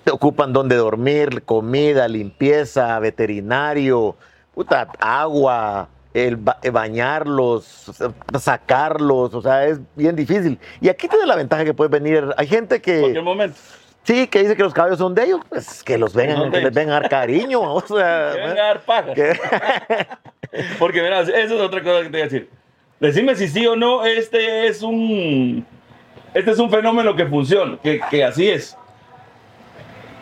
Te 0.03 0.11
ocupan 0.11 0.53
donde 0.53 0.75
dormir, 0.75 1.43
comida, 1.43 2.07
limpieza, 2.07 2.99
veterinario, 2.99 4.15
puta, 4.53 4.87
agua, 4.99 5.89
el 6.13 6.37
ba- 6.37 6.57
eh, 6.61 6.69
bañarlos, 6.69 7.91
sacarlos, 8.39 9.33
o 9.33 9.41
sea, 9.41 9.65
es 9.65 9.79
bien 9.95 10.15
difícil. 10.15 10.59
Y 10.81 10.89
aquí 10.89 11.07
tiene 11.07 11.25
la 11.25 11.35
ventaja 11.35 11.63
que 11.65 11.73
puedes 11.73 11.91
venir. 11.91 12.25
Hay 12.37 12.47
gente 12.47 12.75
En 12.75 12.81
cualquier 12.81 13.13
que 13.13 13.21
momento. 13.21 13.57
Sí, 14.09 14.27
que 14.27 14.39
dice 14.39 14.55
que 14.55 14.63
los 14.63 14.73
caballos 14.73 14.97
son 14.97 15.13
de 15.13 15.23
ellos, 15.25 15.39
pues 15.47 15.83
que 15.83 15.97
los 15.97 16.13
vengan, 16.15 16.51
que 16.51 16.61
les 16.61 16.73
vengan 16.73 16.95
a 16.97 16.99
dar 17.01 17.09
cariño, 17.09 17.61
o 17.61 17.81
sea, 17.81 18.31
Que 18.35 18.39
venga 18.41 18.63
a 18.63 18.67
dar 18.67 18.81
paja. 18.81 19.13
que- 19.13 19.39
Porque 20.79 21.01
verás, 21.01 21.27
eso 21.29 21.55
es 21.55 21.61
otra 21.61 21.83
cosa 21.83 21.97
que 21.99 22.05
te 22.05 22.09
voy 22.09 22.21
a 22.21 22.23
decir. 22.23 22.49
Decime 22.99 23.35
si 23.35 23.47
sí 23.47 23.67
o 23.67 23.75
no, 23.75 24.03
este 24.03 24.67
es 24.67 24.81
un. 24.81 25.63
Este 26.33 26.51
es 26.51 26.57
un 26.59 26.69
fenómeno 26.71 27.15
que 27.15 27.25
funciona, 27.27 27.77
que, 27.83 28.01
que 28.09 28.23
así 28.23 28.49
es. 28.49 28.75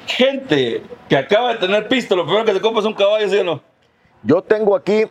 Gente 0.06 0.84
que 1.10 1.18
acaba 1.18 1.54
de 1.54 1.60
tener 1.60 1.88
pisto, 1.88 2.16
lo 2.16 2.24
primero 2.26 2.46
que 2.46 2.54
se 2.54 2.62
compra 2.62 2.82
es 2.82 2.86
un 2.86 2.94
caballo, 2.94 3.28
¿sí 3.30 3.38
o 3.38 3.44
no? 3.44 3.62
Yo 4.24 4.42
tengo 4.42 4.76
aquí 4.76 5.06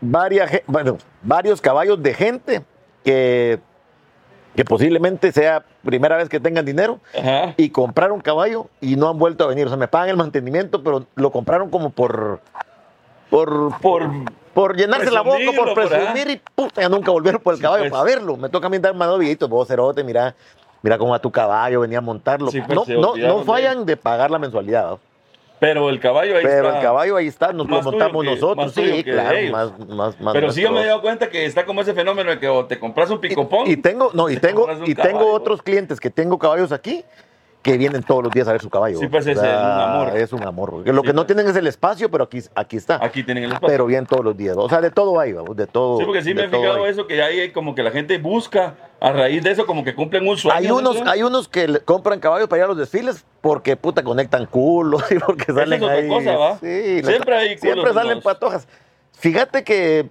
varias, 0.00 0.50
bueno, 0.66 0.98
varios 1.22 1.60
caballos 1.60 2.02
de 2.02 2.14
gente 2.14 2.62
que, 3.04 3.58
que 4.58 4.64
posiblemente 4.64 5.30
sea 5.30 5.62
primera 5.84 6.16
vez 6.16 6.28
que 6.28 6.40
tengan 6.40 6.64
dinero 6.64 6.98
Ajá. 7.16 7.54
y 7.56 7.70
compraron 7.70 8.20
caballo 8.20 8.66
y 8.80 8.96
no 8.96 9.08
han 9.08 9.16
vuelto 9.16 9.44
a 9.44 9.46
venir. 9.46 9.66
O 9.66 9.68
sea, 9.68 9.78
me 9.78 9.86
pagan 9.86 10.08
el 10.08 10.16
mantenimiento, 10.16 10.82
pero 10.82 11.06
lo 11.14 11.30
compraron 11.30 11.70
como 11.70 11.90
por. 11.90 12.40
Por, 13.30 13.78
Por. 13.80 14.10
por 14.54 14.76
llenarse 14.76 15.12
la 15.12 15.20
boca, 15.20 15.38
por 15.54 15.74
presumir 15.74 16.28
y 16.30 16.40
puta, 16.56 16.80
ya 16.82 16.88
nunca 16.88 17.12
volvieron 17.12 17.40
por 17.40 17.52
el 17.54 17.58
Sí, 17.58 17.62
caballo 17.62 17.84
pues. 17.84 17.92
para 17.92 18.02
verlo. 18.02 18.36
Me 18.36 18.48
toca 18.48 18.66
a 18.66 18.70
mí 18.70 18.78
dar 18.78 18.96
más 18.96 19.16
videitos. 19.16 19.48
Vos, 19.48 19.68
cerote, 19.68 20.02
mira, 20.02 20.34
mira 20.82 20.98
cómo 20.98 21.12
va 21.12 21.20
tu 21.20 21.30
caballo, 21.30 21.78
venía 21.78 21.98
a 21.98 22.00
montarlo. 22.00 22.50
Sí, 22.50 22.60
pues, 22.60 22.88
no, 22.88 23.00
no, 23.00 23.16
no 23.16 23.44
fallan 23.44 23.86
de 23.86 23.96
pagar 23.96 24.28
la 24.32 24.40
mensualidad. 24.40 24.90
¿no? 24.90 24.98
Pero 25.60 25.88
el 25.90 25.98
caballo 26.00 26.36
ahí 26.36 26.44
Pero 26.44 26.66
está. 26.68 26.78
el 26.78 26.84
caballo 26.84 27.16
ahí 27.16 27.26
está, 27.26 27.52
nos 27.52 27.68
lo 27.68 27.82
montamos 27.82 28.24
que- 28.24 28.30
nosotros. 28.30 28.72
Sí, 28.74 29.02
claro, 29.04 29.38
más, 29.50 29.78
más, 29.88 30.20
más 30.20 30.34
Pero 30.34 30.52
sí 30.52 30.62
yo 30.62 30.70
me 30.72 30.82
he 30.82 30.86
dado 30.86 31.00
cuenta 31.02 31.28
que 31.28 31.44
está 31.46 31.64
como 31.66 31.80
ese 31.80 31.94
fenómeno 31.94 32.30
de 32.30 32.38
que 32.38 32.48
o 32.48 32.64
te 32.66 32.78
compras 32.78 33.10
un 33.10 33.20
picopón. 33.20 33.66
Y, 33.66 33.72
y 33.72 33.76
tengo, 33.76 34.10
no, 34.14 34.28
y 34.30 34.34
te 34.34 34.48
tengo, 34.48 34.68
y 34.86 34.94
tengo 34.94 35.32
otros 35.32 35.62
clientes 35.62 35.98
que 36.00 36.10
tengo 36.10 36.38
caballos 36.38 36.70
aquí 36.72 37.04
que 37.62 37.76
vienen 37.76 38.02
todos 38.02 38.22
los 38.22 38.32
días 38.32 38.46
a 38.48 38.52
ver 38.52 38.60
su 38.62 38.70
caballo. 38.70 38.98
Sí, 38.98 39.08
pues, 39.08 39.26
es 39.26 39.36
un 39.36 39.44
amor. 39.44 40.16
Es 40.16 40.32
un 40.32 40.42
amor. 40.44 40.72
Lo 40.86 41.00
Sí, 41.02 41.06
que 41.06 41.12
no 41.12 41.22
pues. 41.22 41.26
tienen 41.26 41.48
es 41.48 41.56
el 41.56 41.66
espacio, 41.66 42.10
pero 42.10 42.24
aquí, 42.24 42.40
aquí 42.54 42.76
está. 42.76 43.04
Aquí 43.04 43.24
tienen 43.24 43.44
el 43.44 43.52
espacio. 43.52 43.68
pero 43.68 43.86
bien 43.86 44.06
todos 44.06 44.24
los 44.24 44.36
días. 44.36 44.56
O 44.56 44.68
sea, 44.68 44.80
de 44.80 44.90
todo 44.90 45.18
hay, 45.18 45.32
vamos, 45.32 45.56
de 45.56 45.66
todo. 45.66 45.98
Sí, 45.98 46.04
porque 46.04 46.22
sí 46.22 46.34
me 46.34 46.44
he 46.44 46.48
fijado 46.48 46.84
hay. 46.84 46.90
eso, 46.92 47.06
que 47.06 47.20
hay 47.22 47.50
como 47.50 47.74
que 47.74 47.82
la 47.82 47.90
gente 47.90 48.16
busca 48.18 48.76
a 49.00 49.12
raíz 49.12 49.42
de 49.42 49.50
eso, 49.50 49.66
como 49.66 49.84
que 49.84 49.94
cumplen 49.94 50.26
un 50.26 50.36
sueño. 50.36 50.56
Hay 50.56 50.68
¿no? 50.68 50.76
unos, 50.76 51.02
hay 51.06 51.22
unos 51.22 51.48
que 51.48 51.80
compran 51.84 52.20
caballos 52.20 52.48
para 52.48 52.60
ir 52.60 52.64
a 52.64 52.68
los 52.68 52.76
desfiles 52.78 53.24
porque 53.40 53.76
puta 53.76 54.02
conectan 54.02 54.46
culos 54.46 55.02
y 55.10 55.18
porque 55.18 55.52
salen 55.52 55.74
es 55.74 55.82
otra 55.82 55.94
ahí. 55.96 56.08
cosa, 56.08 56.36
¿va? 56.36 56.58
Sí, 56.58 57.02
Siempre 57.02 57.36
hay 57.36 57.56
culos 57.56 57.60
siempre 57.74 57.92
salen 57.92 58.20
patojas. 58.22 58.68
Fíjate 59.12 59.64
que 59.64 60.10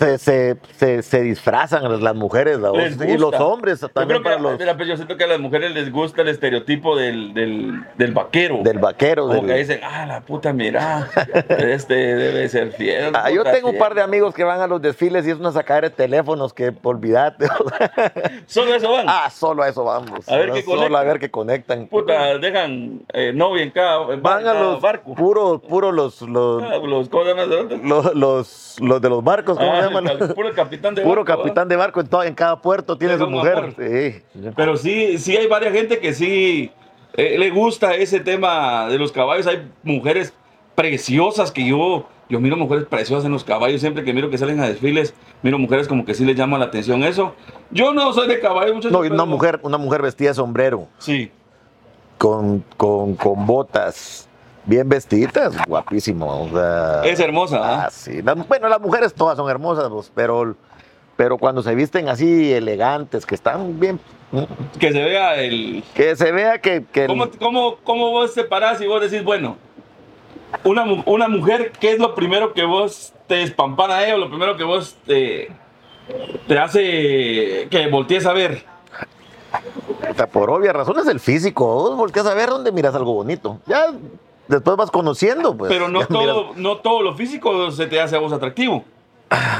se, 0.00 0.18
se, 0.18 0.56
se, 0.76 1.02
se 1.02 1.20
disfrazan 1.20 2.02
las 2.02 2.14
mujeres 2.16 2.58
y 3.06 3.16
los 3.18 3.34
hombres 3.34 3.80
Yo 3.82 3.88
también 3.90 4.22
para 4.22 4.36
que, 4.36 4.42
los 4.42 4.58
mira, 4.58 4.74
pues 4.76 4.88
yo 4.88 4.96
siento 4.96 5.16
que 5.16 5.24
a 5.24 5.26
las 5.26 5.38
mujeres 5.40 5.72
les 5.72 5.92
gusta 5.92 6.22
el 6.22 6.28
estereotipo 6.28 6.96
del, 6.96 7.34
del, 7.34 7.84
del 7.98 8.12
vaquero. 8.12 8.60
del 8.62 8.78
vaquero. 8.78 9.22
Como 9.28 9.34
del- 9.42 9.46
que 9.46 9.54
dicen, 9.58 9.80
ah, 9.84 10.06
la 10.06 10.20
puta, 10.22 10.52
mira, 10.54 11.06
este 11.48 11.94
debe 11.94 12.48
ser 12.48 12.72
fiel. 12.72 13.12
Ah, 13.14 13.30
yo 13.30 13.44
tengo 13.44 13.68
un 13.68 13.72
fiel". 13.74 13.78
par 13.78 13.94
de 13.94 14.00
amigos 14.02 14.34
que 14.34 14.42
van 14.44 14.60
a 14.60 14.66
los 14.66 14.80
desfiles 14.80 15.26
y 15.26 15.30
es 15.30 15.36
una 15.38 15.52
sacadera 15.52 15.90
de 15.90 15.94
teléfonos 15.94 16.54
que 16.54 16.72
olvídate. 16.82 17.46
Solo 18.46 18.74
eso 18.74 18.90
van. 18.92 19.06
ah, 19.08 19.28
solo 19.30 19.62
a 19.62 19.68
eso 19.68 19.84
vamos. 19.84 20.28
A 20.28 20.36
ver 20.36 20.52
qué 20.52 20.62
Solo 20.62 20.82
a 20.82 20.86
conectan. 20.88 21.06
ver 21.06 21.18
qué 21.18 21.30
conectan. 21.30 21.86
Puta, 21.88 22.38
dejan 22.38 23.02
eh, 23.12 23.32
novia 23.34 23.62
en 23.62 23.70
cada, 23.70 24.14
en 24.14 24.22
Van 24.22 24.38
a 24.40 24.42
cada 24.42 24.62
los 24.62 24.80
barco. 24.80 25.14
puros, 25.14 25.60
puros 25.62 25.92
los, 25.94 26.22
los, 26.22 26.62
Ah, 26.62 26.76
los, 26.82 27.08
los, 27.10 28.14
los, 28.14 28.76
los 28.80 29.00
de 29.02 29.08
los 29.08 29.22
barcos, 29.24 29.58
¿cómo 29.58 29.89
Puro 30.34 30.52
capitán 30.54 30.94
de 30.94 31.02
Puro 31.02 31.24
barco, 31.24 31.42
capitán 31.42 31.68
de 31.68 31.76
barco 31.76 32.00
en, 32.00 32.06
todo- 32.06 32.22
en 32.24 32.34
cada 32.34 32.60
puerto 32.60 32.96
tiene 32.96 33.18
su 33.18 33.28
mujer. 33.28 33.74
Sí. 33.78 34.22
Pero 34.56 34.76
sí, 34.76 35.18
sí 35.18 35.36
hay 35.36 35.46
varias 35.46 35.72
gente 35.72 35.98
que 35.98 36.12
sí 36.14 36.70
eh, 37.14 37.36
le 37.38 37.50
gusta 37.50 37.94
ese 37.94 38.20
tema 38.20 38.88
de 38.88 38.98
los 38.98 39.12
caballos. 39.12 39.46
Hay 39.46 39.68
mujeres 39.82 40.32
preciosas 40.74 41.50
que 41.52 41.66
yo, 41.66 42.06
yo 42.28 42.40
miro 42.40 42.56
mujeres 42.56 42.84
preciosas 42.86 43.24
en 43.26 43.32
los 43.32 43.44
caballos. 43.44 43.80
Siempre 43.80 44.04
que 44.04 44.12
miro 44.14 44.30
que 44.30 44.38
salen 44.38 44.60
a 44.60 44.68
desfiles, 44.68 45.12
miro 45.42 45.58
mujeres 45.58 45.86
como 45.88 46.04
que 46.04 46.14
sí 46.14 46.24
les 46.24 46.36
llama 46.36 46.56
la 46.58 46.66
atención 46.66 47.02
eso. 47.04 47.34
Yo 47.70 47.92
no 47.92 48.12
soy 48.12 48.28
de 48.28 48.40
caballo, 48.40 48.74
muchachos. 48.74 48.92
No, 48.92 49.00
una 49.00 49.24
mujer, 49.24 49.60
una 49.62 49.76
mujer 49.78 50.00
vestida 50.02 50.28
de 50.30 50.34
sombrero, 50.34 50.88
Sí. 50.98 51.30
con, 52.18 52.64
con, 52.76 53.14
con 53.16 53.46
botas, 53.46 54.28
bien 54.70 54.88
vestiditas, 54.88 55.52
guapísimo. 55.66 56.44
o 56.44 56.48
sea, 56.50 57.02
Es 57.04 57.18
hermosa, 57.20 57.58
¿ah? 57.58 57.84
Ah, 57.86 57.90
sí. 57.90 58.22
Las- 58.22 58.46
bueno, 58.48 58.68
las 58.68 58.80
mujeres 58.80 59.12
todas 59.12 59.36
son 59.36 59.50
hermosas, 59.50 59.88
pues, 59.90 60.10
pero, 60.14 60.54
pero 61.16 61.36
cuando 61.36 61.60
se 61.62 61.74
visten 61.74 62.08
así 62.08 62.52
elegantes, 62.52 63.26
que 63.26 63.34
están 63.34 63.78
bien, 63.80 63.98
Que 64.78 64.92
se 64.92 65.02
vea 65.02 65.34
el. 65.40 65.82
que 65.92 66.14
se 66.14 66.30
vea 66.30 66.60
que, 66.60 66.84
que 66.92 67.02
el- 67.02 67.08
¿Cómo, 67.08 67.26
cómo, 67.40 67.76
cómo 67.82 68.10
vos 68.12 68.32
separás 68.32 68.80
y 68.80 68.86
vos 68.86 69.02
decís, 69.02 69.24
bueno, 69.24 69.56
una, 70.64 70.84
una 71.04 71.28
mujer, 71.28 71.72
¿qué 71.80 71.92
es 71.92 71.98
lo 71.98 72.14
primero 72.14 72.54
que 72.54 72.64
vos 72.64 73.12
te 73.26 73.42
espampana 73.42 73.96
a 73.96 74.04
ella 74.04 74.14
o 74.14 74.18
lo 74.18 74.28
primero 74.30 74.56
que 74.56 74.62
vos 74.64 74.94
te, 75.04 75.50
te 76.46 76.58
hace 76.58 77.66
que 77.70 77.88
voltees 77.90 78.24
a 78.24 78.32
ver? 78.32 78.64
Por 80.32 80.48
obvias 80.50 80.74
razones 80.76 81.06
el 81.08 81.18
físico, 81.18 81.64
vos 81.66 81.96
volteas 81.96 82.26
a 82.26 82.34
ver 82.34 82.50
dónde 82.50 82.70
miras 82.70 82.94
algo 82.94 83.14
bonito. 83.14 83.58
Ya 83.66 83.86
después 84.50 84.76
vas 84.76 84.90
conociendo, 84.90 85.56
pues. 85.56 85.70
Pero 85.72 85.88
no 85.88 86.00
ya 86.00 86.06
todo, 86.06 86.52
no 86.56 86.76
todo 86.78 87.02
lo 87.02 87.14
físico 87.14 87.70
se 87.70 87.86
te 87.86 88.00
hace 88.00 88.16
a 88.16 88.18
vos 88.18 88.32
atractivo. 88.32 88.84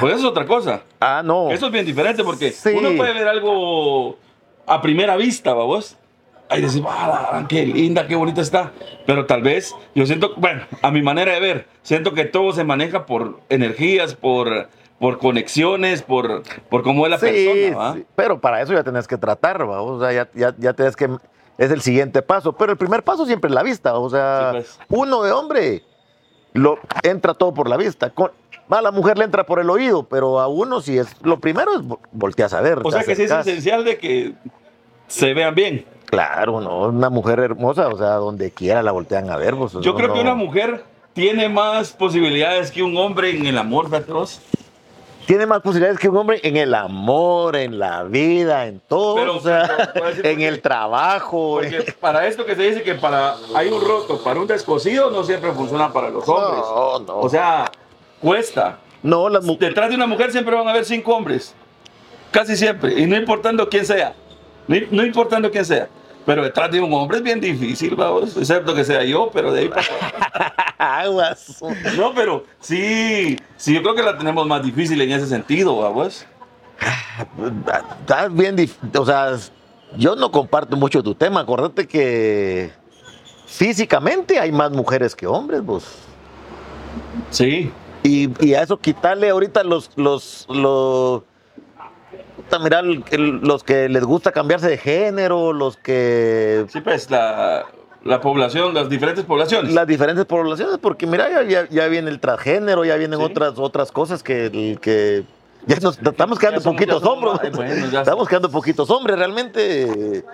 Pues 0.01 0.15
eso 0.15 0.25
es 0.25 0.31
otra 0.31 0.47
cosa. 0.47 0.83
Ah, 1.01 1.23
no. 1.25 1.51
Eso 1.51 1.67
es 1.67 1.73
bien 1.73 1.87
diferente 1.87 2.25
porque 2.25 2.51
Sí. 2.51 2.71
uno 2.77 2.91
puede 2.97 3.13
ver 3.15 3.29
algo 3.29 4.19
a 4.67 4.83
primera 4.83 5.17
vista, 5.17 5.55
¿va 5.55 5.65
vos? 5.65 5.97
ahí 6.53 6.63
decís, 6.63 6.83
ah, 6.85 7.45
qué 7.49 7.65
linda, 7.65 8.09
qué 8.09 8.17
bonita 8.17 8.41
está. 8.41 8.73
Pero 9.07 9.25
tal 9.27 9.41
vez, 9.41 9.73
yo 9.95 10.05
siento, 10.07 10.33
bueno, 10.37 10.63
a 10.83 10.91
mi 10.91 11.01
manera 11.01 11.33
de 11.33 11.39
ver, 11.39 11.67
siento 11.83 12.13
que 12.13 12.25
todo 12.25 12.51
se 12.53 12.65
maneja 12.65 13.07
por 13.07 13.39
energías, 13.51 14.17
por, 14.17 14.69
por 14.99 15.19
conexiones, 15.19 16.03
por, 16.03 16.43
por 16.69 16.83
cómo 16.83 17.07
es 17.07 17.11
la 17.13 17.19
Sí, 17.19 17.27
persona. 17.27 17.77
¿va? 17.77 17.95
sí, 17.95 18.05
pero 18.17 18.41
para 18.41 18.61
eso 18.63 18.73
ya 18.73 18.83
tenés 18.83 19.07
que 19.07 19.17
tratar, 19.17 19.63
¿va? 19.71 19.81
o 19.81 20.01
sea, 20.01 20.13
ya, 20.13 20.29
ya, 20.35 20.53
ya 20.59 20.73
tenés 20.73 20.97
que, 20.97 21.09
es 21.61 21.71
el 21.71 21.81
siguiente 21.83 22.23
paso, 22.23 22.53
pero 22.55 22.73
el 22.73 22.79
primer 22.79 23.03
paso 23.05 23.27
siempre 23.27 23.49
es 23.49 23.55
la 23.55 23.63
vista, 23.63 23.95
o 23.99 24.09
sea, 24.11 24.51
Sí, 24.53 24.57
pues. 24.59 24.79
uno 24.89 25.23
de 25.23 25.31
hombre 25.33 25.83
lo 26.55 26.79
entra 27.03 27.35
todo 27.35 27.55
por 27.55 27.69
la 27.69 27.77
vista, 27.77 28.11
con, 28.11 28.31
a 28.71 28.81
la 28.83 28.91
mujer 28.91 29.19
le 29.19 29.25
entra 29.25 29.45
por 29.45 29.61
el 29.61 29.69
oído, 29.71 30.05
pero 30.05 30.41
a 30.41 30.49
uno 30.49 30.81
si 30.81 30.99
es, 30.99 31.09
lo 31.23 31.39
primero 31.39 31.73
es 31.75 31.81
vo- 31.83 31.99
volteas 32.13 32.53
a 32.55 32.61
ver. 32.61 32.81
O 32.83 32.91
sea 32.91 33.05
que 33.05 33.15
sí 33.15 33.23
es 33.25 33.31
esencial 33.31 33.85
de 33.85 33.99
que 33.99 34.33
se 35.07 35.35
vean 35.35 35.55
bien. 35.55 35.85
Claro, 36.07 36.61
no, 36.61 36.89
una 36.89 37.11
mujer 37.11 37.39
hermosa, 37.41 37.87
o 37.89 37.97
sea, 37.99 38.15
donde 38.15 38.51
quiera 38.51 38.83
la 38.83 38.91
voltean 38.93 39.31
a 39.31 39.37
ver. 39.37 39.55
pues, 39.55 39.73
Yo 39.75 39.81
no, 39.81 39.95
creo 39.95 40.13
que 40.15 40.21
una 40.21 40.35
mujer 40.35 40.85
tiene 41.13 41.49
más 41.49 41.93
posibilidades 41.93 42.71
que 42.73 42.83
un 42.83 42.97
hombre 42.97 43.31
en 43.37 43.47
el 43.47 43.59
amor, 43.59 43.89
Beatriz. 43.91 44.41
Tiene 45.27 45.47
más 45.47 45.61
posibilidades 45.61 45.99
que 45.99 46.09
un 46.09 46.17
hombre 46.17 46.41
en 46.43 46.57
el 46.57 46.75
amor, 46.75 47.57
en 47.57 47.79
la 47.79 48.05
vida, 48.05 48.67
en 48.67 48.81
todo, 48.81 49.15
Pero, 49.15 49.37
o 49.37 49.41
sea, 49.41 49.91
pero, 49.95 50.09
en 50.29 50.41
el 50.41 50.61
trabajo. 50.61 51.61
Porque 51.61 51.95
para 52.01 52.27
esto 52.27 52.45
que 52.45 52.57
se 52.57 52.63
dice 52.63 52.83
que 52.83 52.95
para 52.95 53.37
hay 53.55 53.69
un 53.69 53.81
roto, 53.81 54.23
para 54.23 54.41
un 54.41 54.47
descosido, 54.47 55.11
no 55.11 55.23
siempre 55.25 55.53
funciona 55.53 55.93
para 55.93 56.11
los 56.11 56.29
hombres. 56.29 56.63
No, 56.63 56.99
no. 57.01 57.19
O 57.21 57.29
sea, 57.29 57.71
cuesta. 58.21 58.79
No, 59.03 59.29
las. 59.29 59.47
Detrás 59.59 59.91
de 59.91 59.97
una 59.97 60.07
mujer 60.07 60.33
siempre 60.33 60.55
van 60.55 60.67
a 60.67 60.71
haber 60.71 60.85
cinco 60.85 61.15
hombres. 61.15 61.55
Casi 62.31 62.57
siempre. 62.57 62.99
Y 62.99 63.07
no 63.07 63.17
importando 63.17 63.69
quién 63.69 63.87
sea. 63.87 64.15
No, 64.67 64.77
no 64.91 65.05
importando 65.05 65.51
quién 65.51 65.65
sea. 65.65 65.89
Pero 66.27 66.43
detrás 66.45 66.71
de 66.71 66.81
un 66.81 66.93
hombre 66.93 67.19
es 67.19 67.23
bien 67.23 67.41
difícil, 67.41 67.95
vamos. 67.97 68.37
Excepto 68.37 68.75
que 68.75 68.85
sea 68.85 69.03
yo, 69.05 69.31
pero 69.33 69.53
de 69.53 69.61
ahí 69.63 69.69
para 69.69 69.83
Aguas. 71.01 71.63
No, 71.97 72.15
pero 72.15 72.45
sí, 72.61 73.37
sí, 73.57 73.75
yo 73.75 73.83
creo 73.83 73.95
que 73.95 74.03
la 74.03 74.17
tenemos 74.19 74.47
más 74.47 74.63
difícil 74.63 75.01
en 75.01 75.13
ese 75.13 75.27
sentido, 75.27 75.77
vamos. 75.79 76.27
Está 78.01 78.29
bien 78.29 78.57
dif- 78.57 78.77
O 78.99 79.05
sea, 79.05 79.37
yo 79.97 80.17
no 80.17 80.31
comparto 80.31 80.77
mucho 80.77 81.03
tu 81.03 81.15
tema. 81.15 81.41
Acordate 81.41 81.87
que 81.87 82.71
físicamente 83.47 84.39
hay 84.39 84.53
más 84.53 84.71
mujeres 84.71 85.15
que 85.15 85.27
hombres, 85.27 85.63
vos. 85.65 85.85
Sí. 87.31 87.71
Y, 88.03 88.31
y 88.45 88.55
a 88.55 88.63
eso 88.63 88.79
quitarle 88.79 89.29
ahorita 89.31 89.63
los. 89.65 89.91
los, 89.97 90.47
los 90.49 91.23
puta, 92.51 92.63
mira, 92.63 92.81
el- 92.81 93.05
el- 93.11 93.41
los 93.41 93.63
que 93.65 93.89
les 93.89 94.05
gusta 94.05 94.33
cambiarse 94.33 94.69
de 94.69 94.77
género, 94.79 95.53
los 95.53 95.77
que. 95.77 96.67
Sí, 96.69 96.81
pues 96.81 97.11
la, 97.11 97.65
la 98.05 98.21
población, 98.21 98.75
las 98.75 98.89
diferentes 98.89 99.25
poblaciones. 99.25 99.73
Las 99.73 99.87
diferentes 99.87 100.25
poblaciones, 100.27 100.79
porque 100.79 101.07
mira, 101.07 101.31
ya, 101.31 101.43
ya, 101.43 101.69
ya 101.69 101.87
viene 101.89 102.11
el 102.11 102.21
transgénero, 102.21 102.85
ya 102.85 102.97
vienen 102.97 103.19
Sí. 103.19 103.25
otras, 103.25 103.59
otras 103.59 103.93
cosas 103.93 104.23
que, 104.23 104.79
que 104.81 105.25
ya 105.67 105.77
nos 105.81 105.99
estamos 106.03 106.39
quedando 106.39 106.61
somos- 106.61 106.77
poquitos 106.77 107.03
somos 107.03 107.33
hombres. 107.35 107.53
más- 107.53 107.57
bueno, 107.69 107.87
ya 107.91 108.01
estamos 108.01 108.29
quedando 108.29 108.51
poquitos 108.51 108.91
hombres, 108.91 109.19
realmente. 109.19 110.25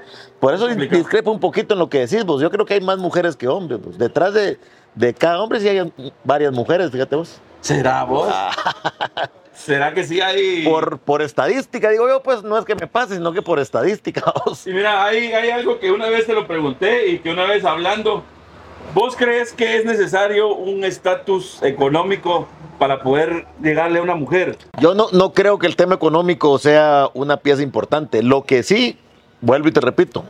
Por 0.40 0.54
eso 0.54 0.66
discrepo 0.68 1.30
un 1.32 1.40
poquito 1.40 1.74
en 1.74 1.80
lo 1.80 1.88
que 1.88 1.98
decís 2.06 2.24
vos. 2.24 2.40
Yo 2.40 2.50
creo 2.50 2.64
que 2.66 2.74
hay 2.74 2.80
más 2.80 2.98
mujeres 2.98 3.36
que 3.36 3.48
hombres. 3.48 3.80
vos. 3.82 3.98
Detrás 3.98 4.32
de, 4.34 4.58
de 4.94 5.14
cada 5.14 5.40
hombre 5.42 5.60
sí 5.60 5.68
hay 5.68 5.92
varias 6.24 6.52
mujeres, 6.52 6.90
fíjate 6.90 7.16
vos. 7.16 7.38
¿Será 7.60 8.04
vos? 8.04 8.32
¿Será 9.56 9.94
que 9.94 10.04
sí 10.04 10.20
hay? 10.20 10.64
Por, 10.64 10.98
por 10.98 11.22
estadística, 11.22 11.90
digo 11.90 12.06
yo, 12.08 12.22
pues 12.22 12.42
no 12.42 12.58
es 12.58 12.64
que 12.64 12.74
me 12.74 12.86
pase, 12.86 13.14
sino 13.14 13.32
que 13.32 13.42
por 13.42 13.58
estadística. 13.58 14.22
Sí, 14.54 14.70
mira, 14.72 15.04
hay, 15.04 15.32
hay 15.32 15.50
algo 15.50 15.78
que 15.78 15.90
una 15.90 16.08
vez 16.08 16.26
te 16.26 16.34
lo 16.34 16.46
pregunté 16.46 17.08
y 17.08 17.18
que 17.18 17.30
una 17.30 17.44
vez 17.44 17.64
hablando, 17.64 18.22
¿vos 18.94 19.16
crees 19.16 19.52
que 19.52 19.76
es 19.76 19.84
necesario 19.84 20.54
un 20.54 20.84
estatus 20.84 21.62
económico 21.62 22.46
para 22.78 23.02
poder 23.02 23.46
llegarle 23.62 23.98
a 23.98 24.02
una 24.02 24.14
mujer? 24.14 24.56
Yo 24.78 24.94
no, 24.94 25.08
no 25.12 25.32
creo 25.32 25.58
que 25.58 25.66
el 25.66 25.76
tema 25.76 25.94
económico 25.94 26.58
sea 26.58 27.08
una 27.14 27.38
pieza 27.38 27.62
importante. 27.62 28.22
Lo 28.22 28.44
que 28.44 28.62
sí, 28.62 28.98
vuelvo 29.40 29.68
y 29.68 29.72
te 29.72 29.80
repito, 29.80 30.24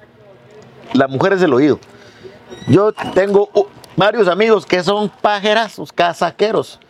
la 0.93 1.09
mujer 1.09 1.35
es 1.35 1.43
el 1.43 1.53
oído. 1.53 1.79
Yo 2.69 2.93
tengo 3.15 3.51
varios 3.97 4.29
amigos 4.29 4.65
que 4.67 4.83
son 4.83 5.11
pajerazos, 5.21 5.93
casaqueros. 5.93 6.81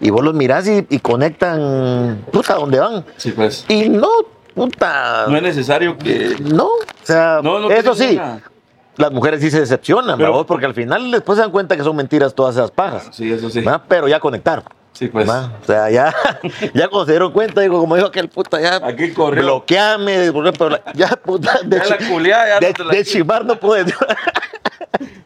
Y 0.00 0.10
vos 0.10 0.22
los 0.24 0.34
mirás 0.34 0.66
y, 0.68 0.86
y 0.90 0.98
conectan, 0.98 2.24
puta, 2.32 2.54
donde 2.54 2.78
van. 2.80 3.04
Sí, 3.16 3.32
pues. 3.32 3.64
Y 3.68 3.88
no, 3.88 4.08
puta, 4.54 5.26
No 5.28 5.36
es 5.36 5.42
necesario 5.42 5.96
que... 5.98 6.36
no. 6.40 6.66
O 6.66 6.78
sea, 7.02 7.40
No, 7.42 7.58
no 7.58 7.70
eso 7.70 7.94
sí, 7.94 8.18
las 8.96 9.12
mujeres 9.12 9.40
sí 9.40 9.50
se 9.50 9.60
decepcionan, 9.60 10.16
Pero- 10.18 10.32
¿verdad? 10.32 10.46
porque 10.46 10.66
al 10.66 10.74
final 10.74 11.10
después 11.10 11.36
se 11.36 11.42
dan 11.42 11.50
cuenta 11.50 11.76
que 11.76 11.82
son 11.82 11.96
mentiras 11.96 12.34
todas 12.34 12.56
esas 12.56 12.70
pajas. 12.70 13.08
Sí, 13.12 13.32
eso 13.32 13.48
sí. 13.50 13.60
¿verdad? 13.60 13.82
Pero 13.88 14.08
ya 14.08 14.20
conectaron. 14.20 14.64
Sí, 14.92 15.08
pues. 15.08 15.26
¿verdad? 15.26 15.50
O 15.62 15.64
sea, 15.66 15.90
ya, 15.90 16.14
ya 16.74 16.88
cuando 16.88 17.04
se 17.04 17.12
dieron 17.12 17.30
cuenta, 17.32 17.60
digo, 17.60 17.78
como 17.78 17.96
dijo 17.96 18.08
aquel 18.08 18.28
puta, 18.30 18.58
ya 18.60 18.76
Aquí 18.76 19.12
corrió. 19.12 19.42
bloqueame, 19.42 20.32
ya, 20.94 21.08
puta, 21.16 21.58
de, 21.64 21.78
Ya 21.78 21.84
la 21.86 21.98
culiá, 22.08 22.48
ya 22.48 22.60
de, 22.60 22.68
no 22.68 22.72
te 22.74 22.84
la 22.84 22.92
de 22.92 23.04
chimar 23.04 23.44
no 23.44 23.56
puedes. 23.60 23.94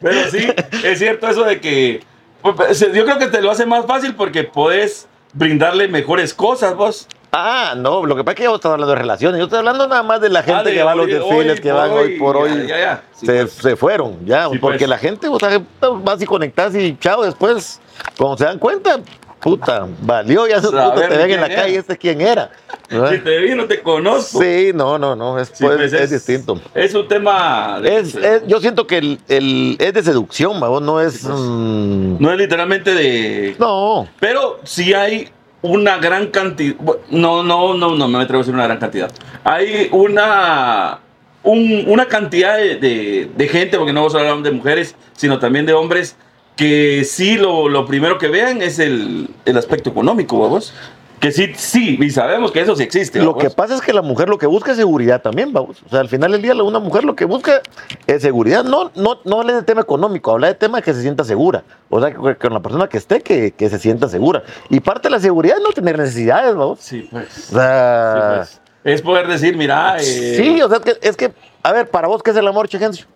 Pero 0.01 0.31
sí, 0.31 0.49
es 0.85 0.99
cierto 0.99 1.29
eso 1.29 1.45
de 1.45 1.61
que 1.61 2.03
yo 2.43 3.05
creo 3.05 3.19
que 3.19 3.27
te 3.27 3.41
lo 3.43 3.51
hace 3.51 3.67
más 3.67 3.87
fácil 3.87 4.15
porque 4.15 4.45
puedes 4.45 5.07
brindarle 5.33 5.89
mejores 5.89 6.35
cosas, 6.35 6.75
vos. 6.75 7.07
ah, 7.33 7.75
no, 7.77 8.05
lo 8.05 8.17
que 8.17 8.25
pasa 8.25 8.33
es 8.33 8.37
que 8.39 8.45
yo 8.45 8.55
estaba 8.57 8.75
hablando 8.75 8.95
de 8.95 9.01
relaciones, 9.01 9.39
yo 9.39 9.45
estoy 9.45 9.59
hablando 9.61 9.87
nada 9.87 10.03
más 10.03 10.21
de 10.21 10.29
la 10.29 10.43
gente 10.43 10.61
Ah, 10.61 10.63
de 10.65 10.73
que 10.75 10.83
va 10.83 10.93
a 10.93 10.95
los 10.97 11.07
desfiles, 11.07 11.57
hoy 11.57 11.61
que 11.63 11.73
van 11.73 11.91
hoy 11.93 12.19
por 12.19 12.37
hoy. 12.37 12.67
ya, 12.67 12.79
ya. 12.79 13.03
Sí, 13.13 13.27
se, 13.27 13.33
pues. 13.43 13.53
se 13.53 13.77
fueron, 13.77 14.25
ya, 14.27 14.49
Sí, 14.51 14.59
porque 14.59 14.79
pues. 14.79 14.91
la 14.91 14.99
gente, 14.99 15.29
o 15.29 15.39
sea, 15.39 15.61
vas 16.03 16.21
y 16.21 16.27
conectas 16.27 16.75
y 16.75 16.97
chao, 16.99 17.23
después, 17.23 17.81
cuando 18.19 18.37
se 18.39 18.45
dan 18.45 18.59
cuenta, 18.59 18.99
puta, 19.41 19.87
valió, 20.03 20.47
ya 20.47 20.61
puta, 20.61 20.95
te 20.95 21.09
ven 21.09 21.31
en 21.31 21.41
la 21.41 21.47
era. 21.47 21.55
calle, 21.63 21.77
este 21.77 21.97
quién 21.99 22.21
era. 22.21 22.51
Si 22.91 23.19
te 23.19 23.39
vi, 23.39 23.55
no 23.55 23.67
te 23.67 23.81
conozco. 23.83 24.43
Sí, 24.43 24.73
no, 24.75 24.99
no, 24.99 25.15
no, 25.15 25.39
es, 25.39 25.49
Sí, 25.55 25.65
pues, 25.65 25.77
pues, 25.77 25.93
es 25.93 26.11
distinto. 26.11 26.61
Es 26.75 26.93
un 26.95 27.07
tema. 27.07 27.79
de- 27.81 27.99
Es, 27.99 28.15
es- 28.17 28.47
yo 28.49 28.61
siento 28.61 28.87
que 28.89 28.99
el, 28.99 29.21
el- 29.29 29.77
es 29.79 29.95
de 29.95 30.03
seducción, 30.03 30.61
¿va? 30.61 30.81
no 30.81 31.01
es... 31.01 31.23
mm, 31.25 32.17
No 32.21 32.33
es 32.33 32.39
literalmente 32.39 32.93
de. 32.93 33.55
no, 33.61 34.09
Pero 34.19 34.59
sí 34.65 34.93
hay 34.93 35.29
una 35.63 35.99
gran 35.99 36.29
cantidad. 36.29 36.75
No, 37.11 37.45
no, 37.45 37.75
no, 37.75 37.95
no 37.95 38.09
me 38.09 38.19
atrevo 38.19 38.41
a 38.41 38.43
decir 38.43 38.55
una 38.55 38.65
gran 38.65 38.79
cantidad. 38.79 39.11
Hay 39.45 39.89
una. 39.93 40.99
un- 41.45 41.85
una 41.87 42.07
cantidad 42.07 42.57
de, 42.57 42.75
de- 42.77 43.31
de 43.37 43.49
gente, 43.49 43.79
porque 43.79 43.93
no 43.93 44.09
solo 44.11 44.21
hablamos 44.25 44.43
de 44.43 44.51
mujeres, 44.51 44.97
sino 45.17 45.39
también 45.39 45.65
de 45.65 45.75
hombres, 45.75 46.17
que 46.61 47.07
sí 47.07 47.39
lo, 47.39 47.71
lo 47.71 47.87
primero 47.87 48.19
que 48.19 48.29
vean 48.29 48.61
es 48.61 48.79
el, 48.79 49.31
el 49.47 49.57
aspecto 49.57 49.89
económico, 49.89 50.39
vamos. 50.39 50.75
Que 51.19 51.33
sí, 51.33 51.53
sí, 51.57 51.99
y 51.99 52.11
sabemos 52.11 52.53
que 52.53 52.61
eso 52.61 52.77
sí 52.77 52.83
existe. 52.83 53.19
lo 53.23 53.39
que 53.39 53.49
pasa 53.49 53.75
es 53.75 53.81
que 53.81 53.95
la 53.95 54.03
mujer 54.03 54.29
lo 54.29 54.37
que 54.37 54.47
busca 54.47 54.73
es 54.73 54.77
seguridad 54.77 55.23
también, 55.23 55.55
vamos. 55.55 55.83
O 55.87 55.89
sea, 55.89 56.01
al 56.01 56.11
final 56.11 56.33
del 56.33 56.43
día 56.43 56.53
una 56.63 56.79
mujer 56.79 57.05
lo 57.05 57.17
que 57.17 57.25
busca 57.25 57.63
es 58.07 58.21
seguridad. 58.21 58.63
No, 58.63 58.91
no, 58.95 59.21
no 59.25 59.41
habla 59.41 59.55
de 59.55 59.63
tema 59.63 59.81
económico, 59.81 60.33
habla 60.33 60.49
de 60.49 60.55
tema 60.55 60.79
de 60.79 60.83
que 60.83 60.93
se 60.93 61.01
sienta 61.01 61.25
segura. 61.25 61.65
O 61.89 61.99
sea, 61.99 62.13
que 62.13 62.37
con 62.37 62.53
la 62.53 62.61
persona 62.61 62.91
que 62.91 62.99
esté, 62.99 63.23
que, 63.23 63.53
que 63.53 63.71
se 63.71 63.79
sienta 63.79 64.07
segura. 64.11 64.43
Y 64.69 64.81
parte 64.81 65.09
de 65.09 65.13
la 65.13 65.21
seguridad 65.21 65.57
es 65.57 65.63
no 65.63 65.73
tener 65.73 65.97
necesidades, 65.99 66.55
vamos. 66.55 66.81
Sí, 66.81 67.09
pues. 67.11 67.49
O 67.53 67.55
sea, 67.55 68.15
Sí, 68.15 68.37
pues. 68.37 68.61
Es 68.95 69.01
poder 69.01 69.29
decir, 69.29 69.57
mira, 69.57 69.97
eh, 69.99 70.35
sí, 70.37 70.61
o 70.61 70.69
sea, 70.69 70.77
es 70.77 70.85
que, 70.85 71.09
es 71.09 71.17
que, 71.17 71.33
a 71.63 71.73
ver, 71.73 71.89
para 71.89 72.09
vos, 72.09 72.23
¿qué 72.23 72.33
es 72.33 72.37
el 72.37 72.47
amor, 72.47 72.69
Chegencio? 72.69 73.07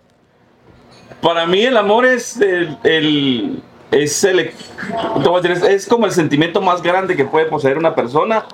Para 1.20 1.46
mí 1.46 1.62
el 1.64 1.76
amor 1.76 2.04
es 2.06 2.40
el, 2.40 2.76
el- 2.84 3.62
es 3.90 4.24
el 4.24 4.50
es, 5.62 5.86
como 5.86 6.06
el 6.06 6.12
sentimiento 6.12 6.60
más 6.60 6.82
grande 6.82 7.16
que 7.16 7.24
puede 7.24 7.46
poseer 7.46 7.78
una 7.78 7.94
persona, 7.94 8.44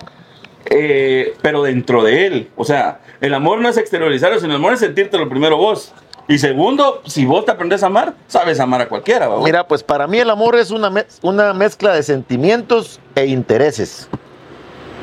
eh, 0.67 1.35
pero 1.43 1.63
dentro 1.63 2.03
de 2.03 2.27
él. 2.27 2.51
O 2.57 2.65
sea, 2.65 3.01
el 3.21 3.33
amor 3.35 3.61
no 3.61 3.69
es 3.69 3.77
exteriorizarlo, 3.77 4.39
sino 4.39 4.53
el 4.53 4.57
amor 4.57 4.75
es 4.75 4.83
lo 5.19 5.29
primero 5.29 5.57
vos. 5.57 5.93
Y 6.29 6.39
segundo, 6.39 7.03
si 7.07 7.25
vos 7.25 7.45
te 7.45 7.51
aprendes 7.51 7.83
a 7.83 7.87
amar, 7.87 8.15
sabes 8.29 8.61
amar 8.61 8.83
a 8.83 8.89
cualquiera. 8.89 9.29
Mira, 9.43 9.67
pues 9.67 9.83
para 9.83 10.07
mí 10.07 10.19
el 10.19 10.31
amor 10.31 10.55
es 10.57 10.71
una, 10.71 10.89
mez- 10.91 11.19
una 11.23 11.53
mezcla 11.55 11.93
de 11.93 12.03
sentimientos 12.05 13.01
e 13.17 13.27
intereses. 13.27 14.09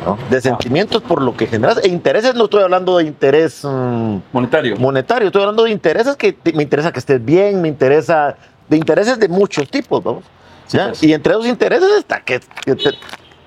¿No? 0.05 0.17
De 0.29 0.41
sentimientos 0.41 1.01
por 1.01 1.21
lo 1.21 1.35
que 1.35 1.47
generas. 1.47 1.79
E 1.83 1.87
intereses 1.89 2.35
no 2.35 2.45
estoy 2.45 2.63
hablando 2.63 2.97
de 2.97 3.05
interés 3.05 3.63
mm, 3.63 4.17
monetario. 4.31 4.77
monetario, 4.77 5.27
estoy 5.27 5.41
hablando 5.41 5.63
de 5.63 5.71
intereses 5.71 6.15
que 6.15 6.33
te- 6.33 6.53
me 6.53 6.63
interesa 6.63 6.91
que 6.91 6.99
estés 6.99 7.23
bien, 7.23 7.61
me 7.61 7.67
interesa, 7.67 8.35
de 8.69 8.77
intereses 8.77 9.19
de 9.19 9.27
muchos 9.27 9.69
tipos, 9.69 10.03
vamos. 10.03 10.23
Sí, 10.67 10.77
¿ya? 10.77 10.87
pues. 10.89 11.03
Y 11.03 11.13
entre 11.13 11.33
esos 11.33 11.47
intereses 11.47 11.89
está 11.97 12.21
que, 12.21 12.39
que 12.65 12.75
te- 12.75 12.93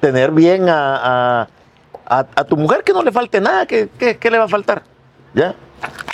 tener 0.00 0.30
bien 0.32 0.68
a, 0.68 0.96
a- 1.42 1.48
a- 2.06 2.26
a 2.34 2.44
tu 2.44 2.56
mujer 2.56 2.82
que 2.84 2.92
no 2.92 3.02
le 3.02 3.12
falte 3.12 3.40
nada, 3.40 3.66
que, 3.66 3.88
que- 3.98 4.16
que 4.18 4.30
le 4.30 4.38
va 4.38 4.44
a 4.44 4.48
faltar, 4.48 4.82
¿ya? 5.34 5.54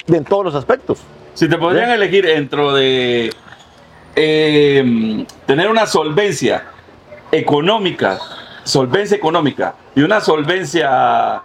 En 0.09 0.25
todos 0.25 0.44
los 0.44 0.55
aspectos. 0.55 0.99
Si 1.35 1.49
te 1.49 1.59
podrían 1.59 1.90
elegir 1.90 2.25
dentro 2.27 2.72
de 2.75 3.31
eh, 4.14 5.27
tener 5.46 5.68
una 5.68 5.87
solvencia 5.87 6.64
económica, 7.33 8.18
solvencia 8.64 9.16
económica 9.16 9.75
y 9.96 10.02
una 10.02 10.20
solvencia, 10.20 11.42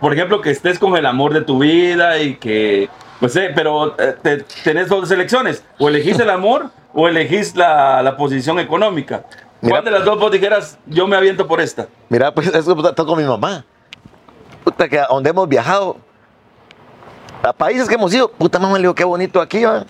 por 0.00 0.12
ejemplo, 0.12 0.42
que 0.42 0.50
estés 0.50 0.78
con 0.78 0.94
el 0.96 1.06
amor 1.06 1.32
de 1.32 1.40
tu 1.40 1.58
vida 1.60 2.18
y 2.18 2.34
que, 2.36 2.90
Pues 3.20 3.32
sí, 3.32 3.40
pero 3.54 3.98
eh, 3.98 4.16
te- 4.20 4.44
tenés 4.64 4.88
dos 4.88 5.10
elecciones. 5.10 5.64
O 5.78 5.88
elegís 5.88 6.18
el 6.18 6.28
amor 6.28 6.70
o 6.92 7.08
elegís 7.08 7.56
la, 7.56 8.02
la 8.02 8.16
posición 8.16 8.58
económica. 8.58 9.24
Mira, 9.60 9.76
¿Cuál 9.76 9.84
de 9.84 9.90
las 9.92 10.04
dos 10.04 10.18
vos 10.18 10.30
dijeras, 10.32 10.76
yo 10.86 11.06
me 11.06 11.16
aviento 11.16 11.46
por 11.46 11.60
esta? 11.60 11.86
Mira, 12.08 12.34
pues 12.34 12.48
eso 12.48 12.88
está 12.88 13.04
con 13.04 13.16
mi 13.16 13.24
mamá. 13.24 13.64
Puta, 14.64 14.88
que 14.88 14.98
a 14.98 15.06
donde 15.06 15.30
hemos 15.30 15.48
viajado, 15.48 15.96
a 17.42 17.52
países 17.52 17.88
que 17.88 17.94
hemos 17.94 18.12
ido, 18.12 18.28
puta 18.30 18.58
mamá, 18.58 18.74
le 18.74 18.82
digo, 18.82 18.94
qué 18.94 19.04
bonito 19.04 19.40
aquí, 19.40 19.64
¿va? 19.64 19.84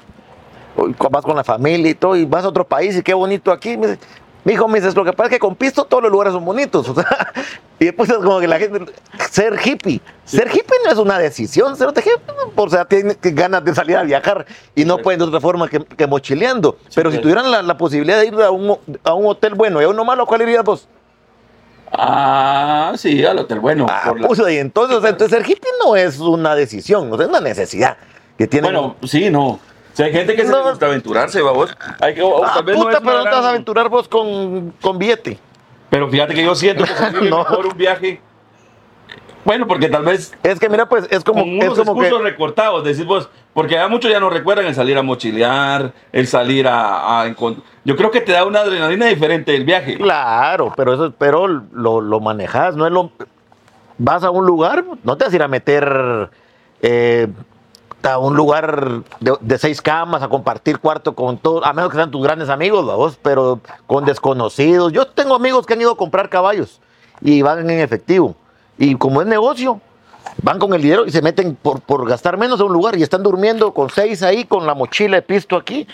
Uy, 0.77 0.95
Vas 1.11 1.23
con 1.25 1.37
la 1.37 1.45
familia 1.45 1.91
y 1.91 1.95
todo, 1.95 2.17
y 2.17 2.25
vas 2.25 2.45
a 2.45 2.49
otro 2.49 2.67
país 2.67 2.97
y 2.97 3.03
qué 3.03 3.13
bonito 3.15 3.51
aquí. 3.53 3.77
Me 3.77 3.87
dice, 3.89 3.99
mi 4.45 4.55
hijo 4.55 4.67
me 4.69 4.81
dice, 4.81 4.95
lo 4.95 5.05
que 5.05 5.13
pasa 5.13 5.29
es 5.29 5.35
que 5.35 5.39
con 5.39 5.55
pisto 5.55 5.85
todos 5.85 6.03
los 6.03 6.13
lugares 6.13 6.33
son 6.33 6.45
bonitos. 6.45 6.89
O 6.93 6.95
sea, 6.95 7.33
y 7.79 7.87
después 7.87 8.09
es 8.11 8.17
como 8.17 8.39
que 8.39 8.47
la 8.47 8.59
gente, 8.59 8.93
ser 9.31 9.59
hippie. 9.65 10.01
Ser 10.25 10.47
hippie 10.49 10.77
no 10.85 10.93
es 10.93 10.99
una 10.99 11.19
decisión, 11.19 11.77
ser 11.77 11.89
hippie, 11.91 12.13
o 12.55 12.69
sea, 12.69 12.85
tienen 12.85 13.17
ganas 13.23 13.65
de 13.65 13.75
salir 13.75 13.97
a 13.97 14.03
viajar 14.05 14.47
y 14.75 14.85
no 14.85 14.97
Sí. 14.99 15.03
pueden 15.03 15.19
de 15.21 15.27
otra 15.27 15.41
forma 15.41 15.69
que, 15.69 15.81
que 15.85 16.07
mochileando. 16.07 16.77
Pero 16.95 17.11
si 17.11 17.17
pues. 17.17 17.23
tuvieran 17.23 17.51
la, 17.51 17.61
la 17.63 17.77
posibilidad 17.77 18.21
de 18.21 18.27
ir 18.27 18.35
a 18.41 18.51
un, 18.51 18.79
a 19.03 19.15
un 19.15 19.27
hotel 19.27 19.55
bueno 19.55 19.81
y 19.81 19.85
a 19.85 19.89
uno 19.89 20.05
malo, 20.05 20.27
¿cuál 20.27 20.43
irías 20.43 20.63
vos? 20.65 20.87
Ah, 21.91 22.93
sí, 22.97 23.25
al 23.25 23.39
hotel 23.39 23.61
bueno. 23.61 23.87
Ah, 23.91 24.03
por 24.09 24.21
la- 24.21 24.29
puso, 24.29 24.49
y 24.49 24.57
entonces, 24.59 24.99
entonces 25.05 25.31
ser 25.39 25.49
hippie 25.49 25.71
no 25.85 25.95
es 25.97 26.19
una 26.21 26.55
decisión, 26.55 27.13
o 27.13 27.17
sea, 27.17 27.25
es 27.27 27.31
una 27.31 27.41
necesidad 27.41 27.97
que 28.39 28.47
tiene. 28.47 28.69
Bueno, 28.69 28.97
sí, 29.05 29.29
no. 29.29 29.61
Sea, 29.93 30.07
hay 30.07 30.13
gente 30.13 30.35
que 30.35 30.47
se 30.47 30.53
le 30.53 30.63
gusta 30.63 30.87
aventurarse, 30.87 31.43
babos. 31.43 31.77
Hay 32.01 32.15
que, 32.15 32.23
o 32.23 32.45
ah, 32.45 32.53
tal 32.55 32.65
vez 32.65 32.77
puta, 32.77 33.01
no 33.01 33.01
pero 33.05 33.19
no 33.19 33.25
te 33.25 33.31
vas 33.31 33.45
a 33.45 33.51
aventurar 33.51 33.89
vos 33.89 34.09
con, 34.09 34.73
con 34.81 34.99
billete. 34.99 35.39
Pero 35.91 36.09
fíjate 36.09 36.35
que 36.35 36.43
yo 36.45 36.55
siento 36.55 36.85
que 36.85 36.93
se 36.95 37.13
No. 37.29 37.39
mejor 37.39 37.67
un 37.67 37.77
viaje. 37.77 38.21
Bueno, 39.45 39.67
porque 39.67 39.89
tal 39.89 40.05
vez 40.05 40.33
Es 40.43 40.61
que 40.61 40.69
mira, 40.69 40.89
pues 40.89 41.07
es 41.11 41.25
como, 41.25 41.43
con 41.43 41.51
es 41.61 41.65
unos 41.71 41.79
como 41.81 42.01
que. 42.01 42.11
recortados, 42.11 42.85
decís 42.85 43.05
vos, 43.05 43.29
porque 43.53 43.77
a 43.79 43.89
muchos 43.89 44.11
ya 44.11 44.21
no 44.21 44.31
recuerdan 44.31 44.67
el 44.67 44.75
salir 44.75 44.97
a 44.97 45.03
mochilear, 45.03 45.93
el 46.13 46.27
salir 46.29 46.69
a, 46.69 47.23
a 47.23 47.35
Yo 47.85 47.97
creo 47.97 48.11
que 48.11 48.21
te 48.21 48.33
da 48.33 48.45
una 48.45 48.61
adrenalina 48.61 49.07
diferente 49.07 49.55
el 49.55 49.65
viaje. 49.65 49.97
Claro, 49.99 50.73
pero 50.77 50.95
eso, 50.95 51.13
pero 51.19 51.49
lo, 51.49 52.01
lo 52.01 52.21
manejas, 52.21 52.77
no 52.77 52.87
es 52.87 52.93
lo. 52.93 53.11
Vas 53.99 54.23
a 54.23 54.31
un 54.31 54.47
lugar, 54.47 54.85
no 55.03 55.17
te 55.17 55.25
vas 55.25 55.33
a 55.33 55.37
ir 55.37 55.43
a 55.43 55.49
meter 55.49 56.31
eh, 56.81 57.27
a 58.03 58.19
un 58.19 58.37
lugar 58.37 59.03
de, 59.21 59.37
de 59.41 59.59
seis 59.59 59.81
camas 59.81 60.23
a 60.23 60.29
compartir 60.29 60.79
cuarto 60.79 61.15
con 61.15 61.39
todos, 61.39 61.65
a 61.65 61.73
menos 61.73 61.91
que 61.91 61.97
sean 61.97 62.11
tus 62.11 62.23
grandes 62.23 62.49
amigos, 62.49 62.89
¿va 62.89 62.97
vos, 62.97 63.19
pero 63.23 63.61
con 63.87 64.05
desconocidos. 64.05 64.93
Yo 64.93 65.07
tengo 65.07 65.35
amigos 65.35 65.67
que 65.67 65.75
han 65.75 65.81
ido 65.81 65.93
a 65.93 65.97
comprar 65.97 66.29
caballos 66.29 66.81
y 67.21 67.43
van 67.43 67.71
en 67.71 67.81
efectivo. 67.81 68.35
Y 68.79 68.97
como 68.97 69.21
es 69.21 69.27
negocio, 69.27 69.81
van 70.43 70.59
con 70.59 70.73
el 70.75 70.83
dinero 70.83 71.07
y 71.07 71.11
se 71.11 71.23
meten 71.23 71.55
por, 71.55 71.81
por 71.81 72.09
gastar 72.09 72.37
menos 72.37 72.61
a 72.61 72.65
un 72.65 72.73
lugar 72.73 72.97
y 72.97 73.03
están 73.03 73.23
durmiendo 73.23 73.73
con 73.73 73.91
seis 73.91 74.23
ahí, 74.23 74.45
con 74.45 74.67
la 74.67 74.75
mochila 74.75 75.17
de 75.17 75.23
pisto 75.23 75.57
aquí. 75.57 75.87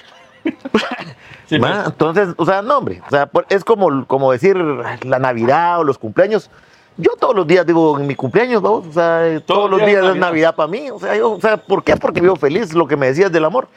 Sí, 1.46 1.58
pues. 1.58 1.72
Entonces, 1.86 2.28
o 2.36 2.44
sea, 2.44 2.62
no, 2.62 2.78
hombre. 2.78 3.02
O 3.06 3.10
sea, 3.10 3.30
es 3.48 3.64
como, 3.64 4.06
como 4.06 4.32
decir 4.32 4.56
la 4.56 5.18
Navidad 5.18 5.80
o 5.80 5.84
los 5.84 5.98
cumpleaños. 5.98 6.50
Yo 7.00 7.12
todos 7.18 7.34
los 7.34 7.46
días 7.46 7.64
digo 7.64 7.96
en 7.98 8.06
mi 8.08 8.16
cumpleaños, 8.16 8.60
¿no? 8.60 8.74
O 8.74 8.92
sea, 8.92 9.26
eh, 9.26 9.40
todos, 9.40 9.70
los 9.70 9.84
días 9.86 10.04
es 10.04 10.16
Navidad, 10.16 10.54
para 10.56 10.66
mí. 10.68 10.90
O 10.90 10.98
sea, 10.98 11.16
yo, 11.16 11.30
o 11.30 11.40
sea, 11.40 11.56
¿por 11.56 11.84
qué? 11.84 11.96
Porque 11.96 12.20
vivo 12.20 12.34
feliz, 12.34 12.74
lo 12.74 12.88
que 12.88 12.96
me 12.96 13.06
decías 13.06 13.30
del 13.30 13.44
amor. 13.44 13.68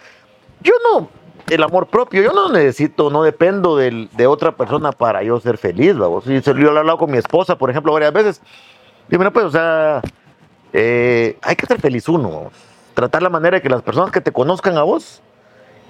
Yo 0.62 0.73
no, 0.91 1.07
el 1.47 1.62
amor 1.62 1.86
propio, 1.86 2.21
yo 2.23 2.34
no 2.34 2.49
necesito, 2.49 3.12
no 3.12 3.21
dependo 3.21 3.77
del- 3.77 4.10
de 4.13 4.25
otra 4.25 4.51
persona 4.53 4.91
para 4.91 5.21
yo 5.21 5.39
ser 5.39 5.57
feliz, 5.60 5.95
vamos. 5.95 6.25
Y 6.25 6.41
yo 6.41 6.53
lo 6.53 6.75
he 6.75 6.79
hablado 6.79 6.97
con 6.97 7.12
mi 7.12 7.19
esposa, 7.19 7.55
por 7.57 7.69
ejemplo, 7.69 7.93
varias 7.93 8.12
veces. 8.12 8.41
Y 9.10 9.17
mira, 9.17 9.29
pues, 9.31 9.45
o 9.45 9.51
sea, 9.51 10.01
eh, 10.73 11.38
hay 11.43 11.55
que 11.55 11.67
ser 11.67 11.79
feliz 11.79 12.10
uno. 12.10 12.29
vamos. 12.29 12.53
Tratar 12.95 13.21
la 13.21 13.29
manera 13.29 13.57
de 13.57 13.62
que 13.62 13.69
las 13.69 13.84
personas 13.84 14.12
que 14.12 14.21
te 14.21 14.31
conozcan 14.31 14.77
a 14.77 14.84
vos, 14.84 15.21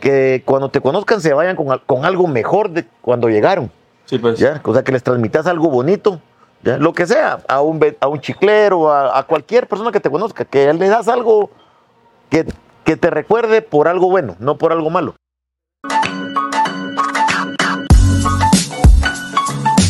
que 0.01 0.43
cuando 0.45 0.69
te 0.69 0.81
conozcan 0.81 1.21
se 1.21 1.33
vayan 1.33 1.55
con, 1.55 1.79
con 1.85 2.03
algo 2.05 2.27
mejor 2.27 2.69
de 2.71 2.85
cuando 3.01 3.29
llegaron. 3.29 3.71
Sí, 4.05 4.17
pues. 4.17 4.37
¿ya? 4.37 4.59
O 4.65 4.73
sea, 4.73 4.83
que 4.83 4.91
les 4.91 5.01
transmitas 5.03 5.47
algo 5.47 5.69
bonito, 5.69 6.19
¿ya? 6.63 6.77
lo 6.77 6.93
que 6.93 7.07
sea, 7.07 7.39
a 7.47 7.61
un, 7.61 7.79
a 7.99 8.07
un 8.07 8.19
chiclero, 8.19 8.91
a, 8.91 9.17
a 9.17 9.23
cualquier 9.23 9.67
persona 9.67 9.91
que 9.91 9.99
te 9.99 10.09
conozca, 10.09 10.45
que 10.45 10.71
le 10.73 10.87
das 10.87 11.07
algo 11.07 11.49
que, 12.29 12.45
que 12.83 12.97
te 12.97 13.09
recuerde 13.09 13.61
por 13.61 13.87
algo 13.87 14.09
bueno, 14.09 14.35
no 14.39 14.57
por 14.57 14.71
algo 14.71 14.89
malo. 14.89 15.15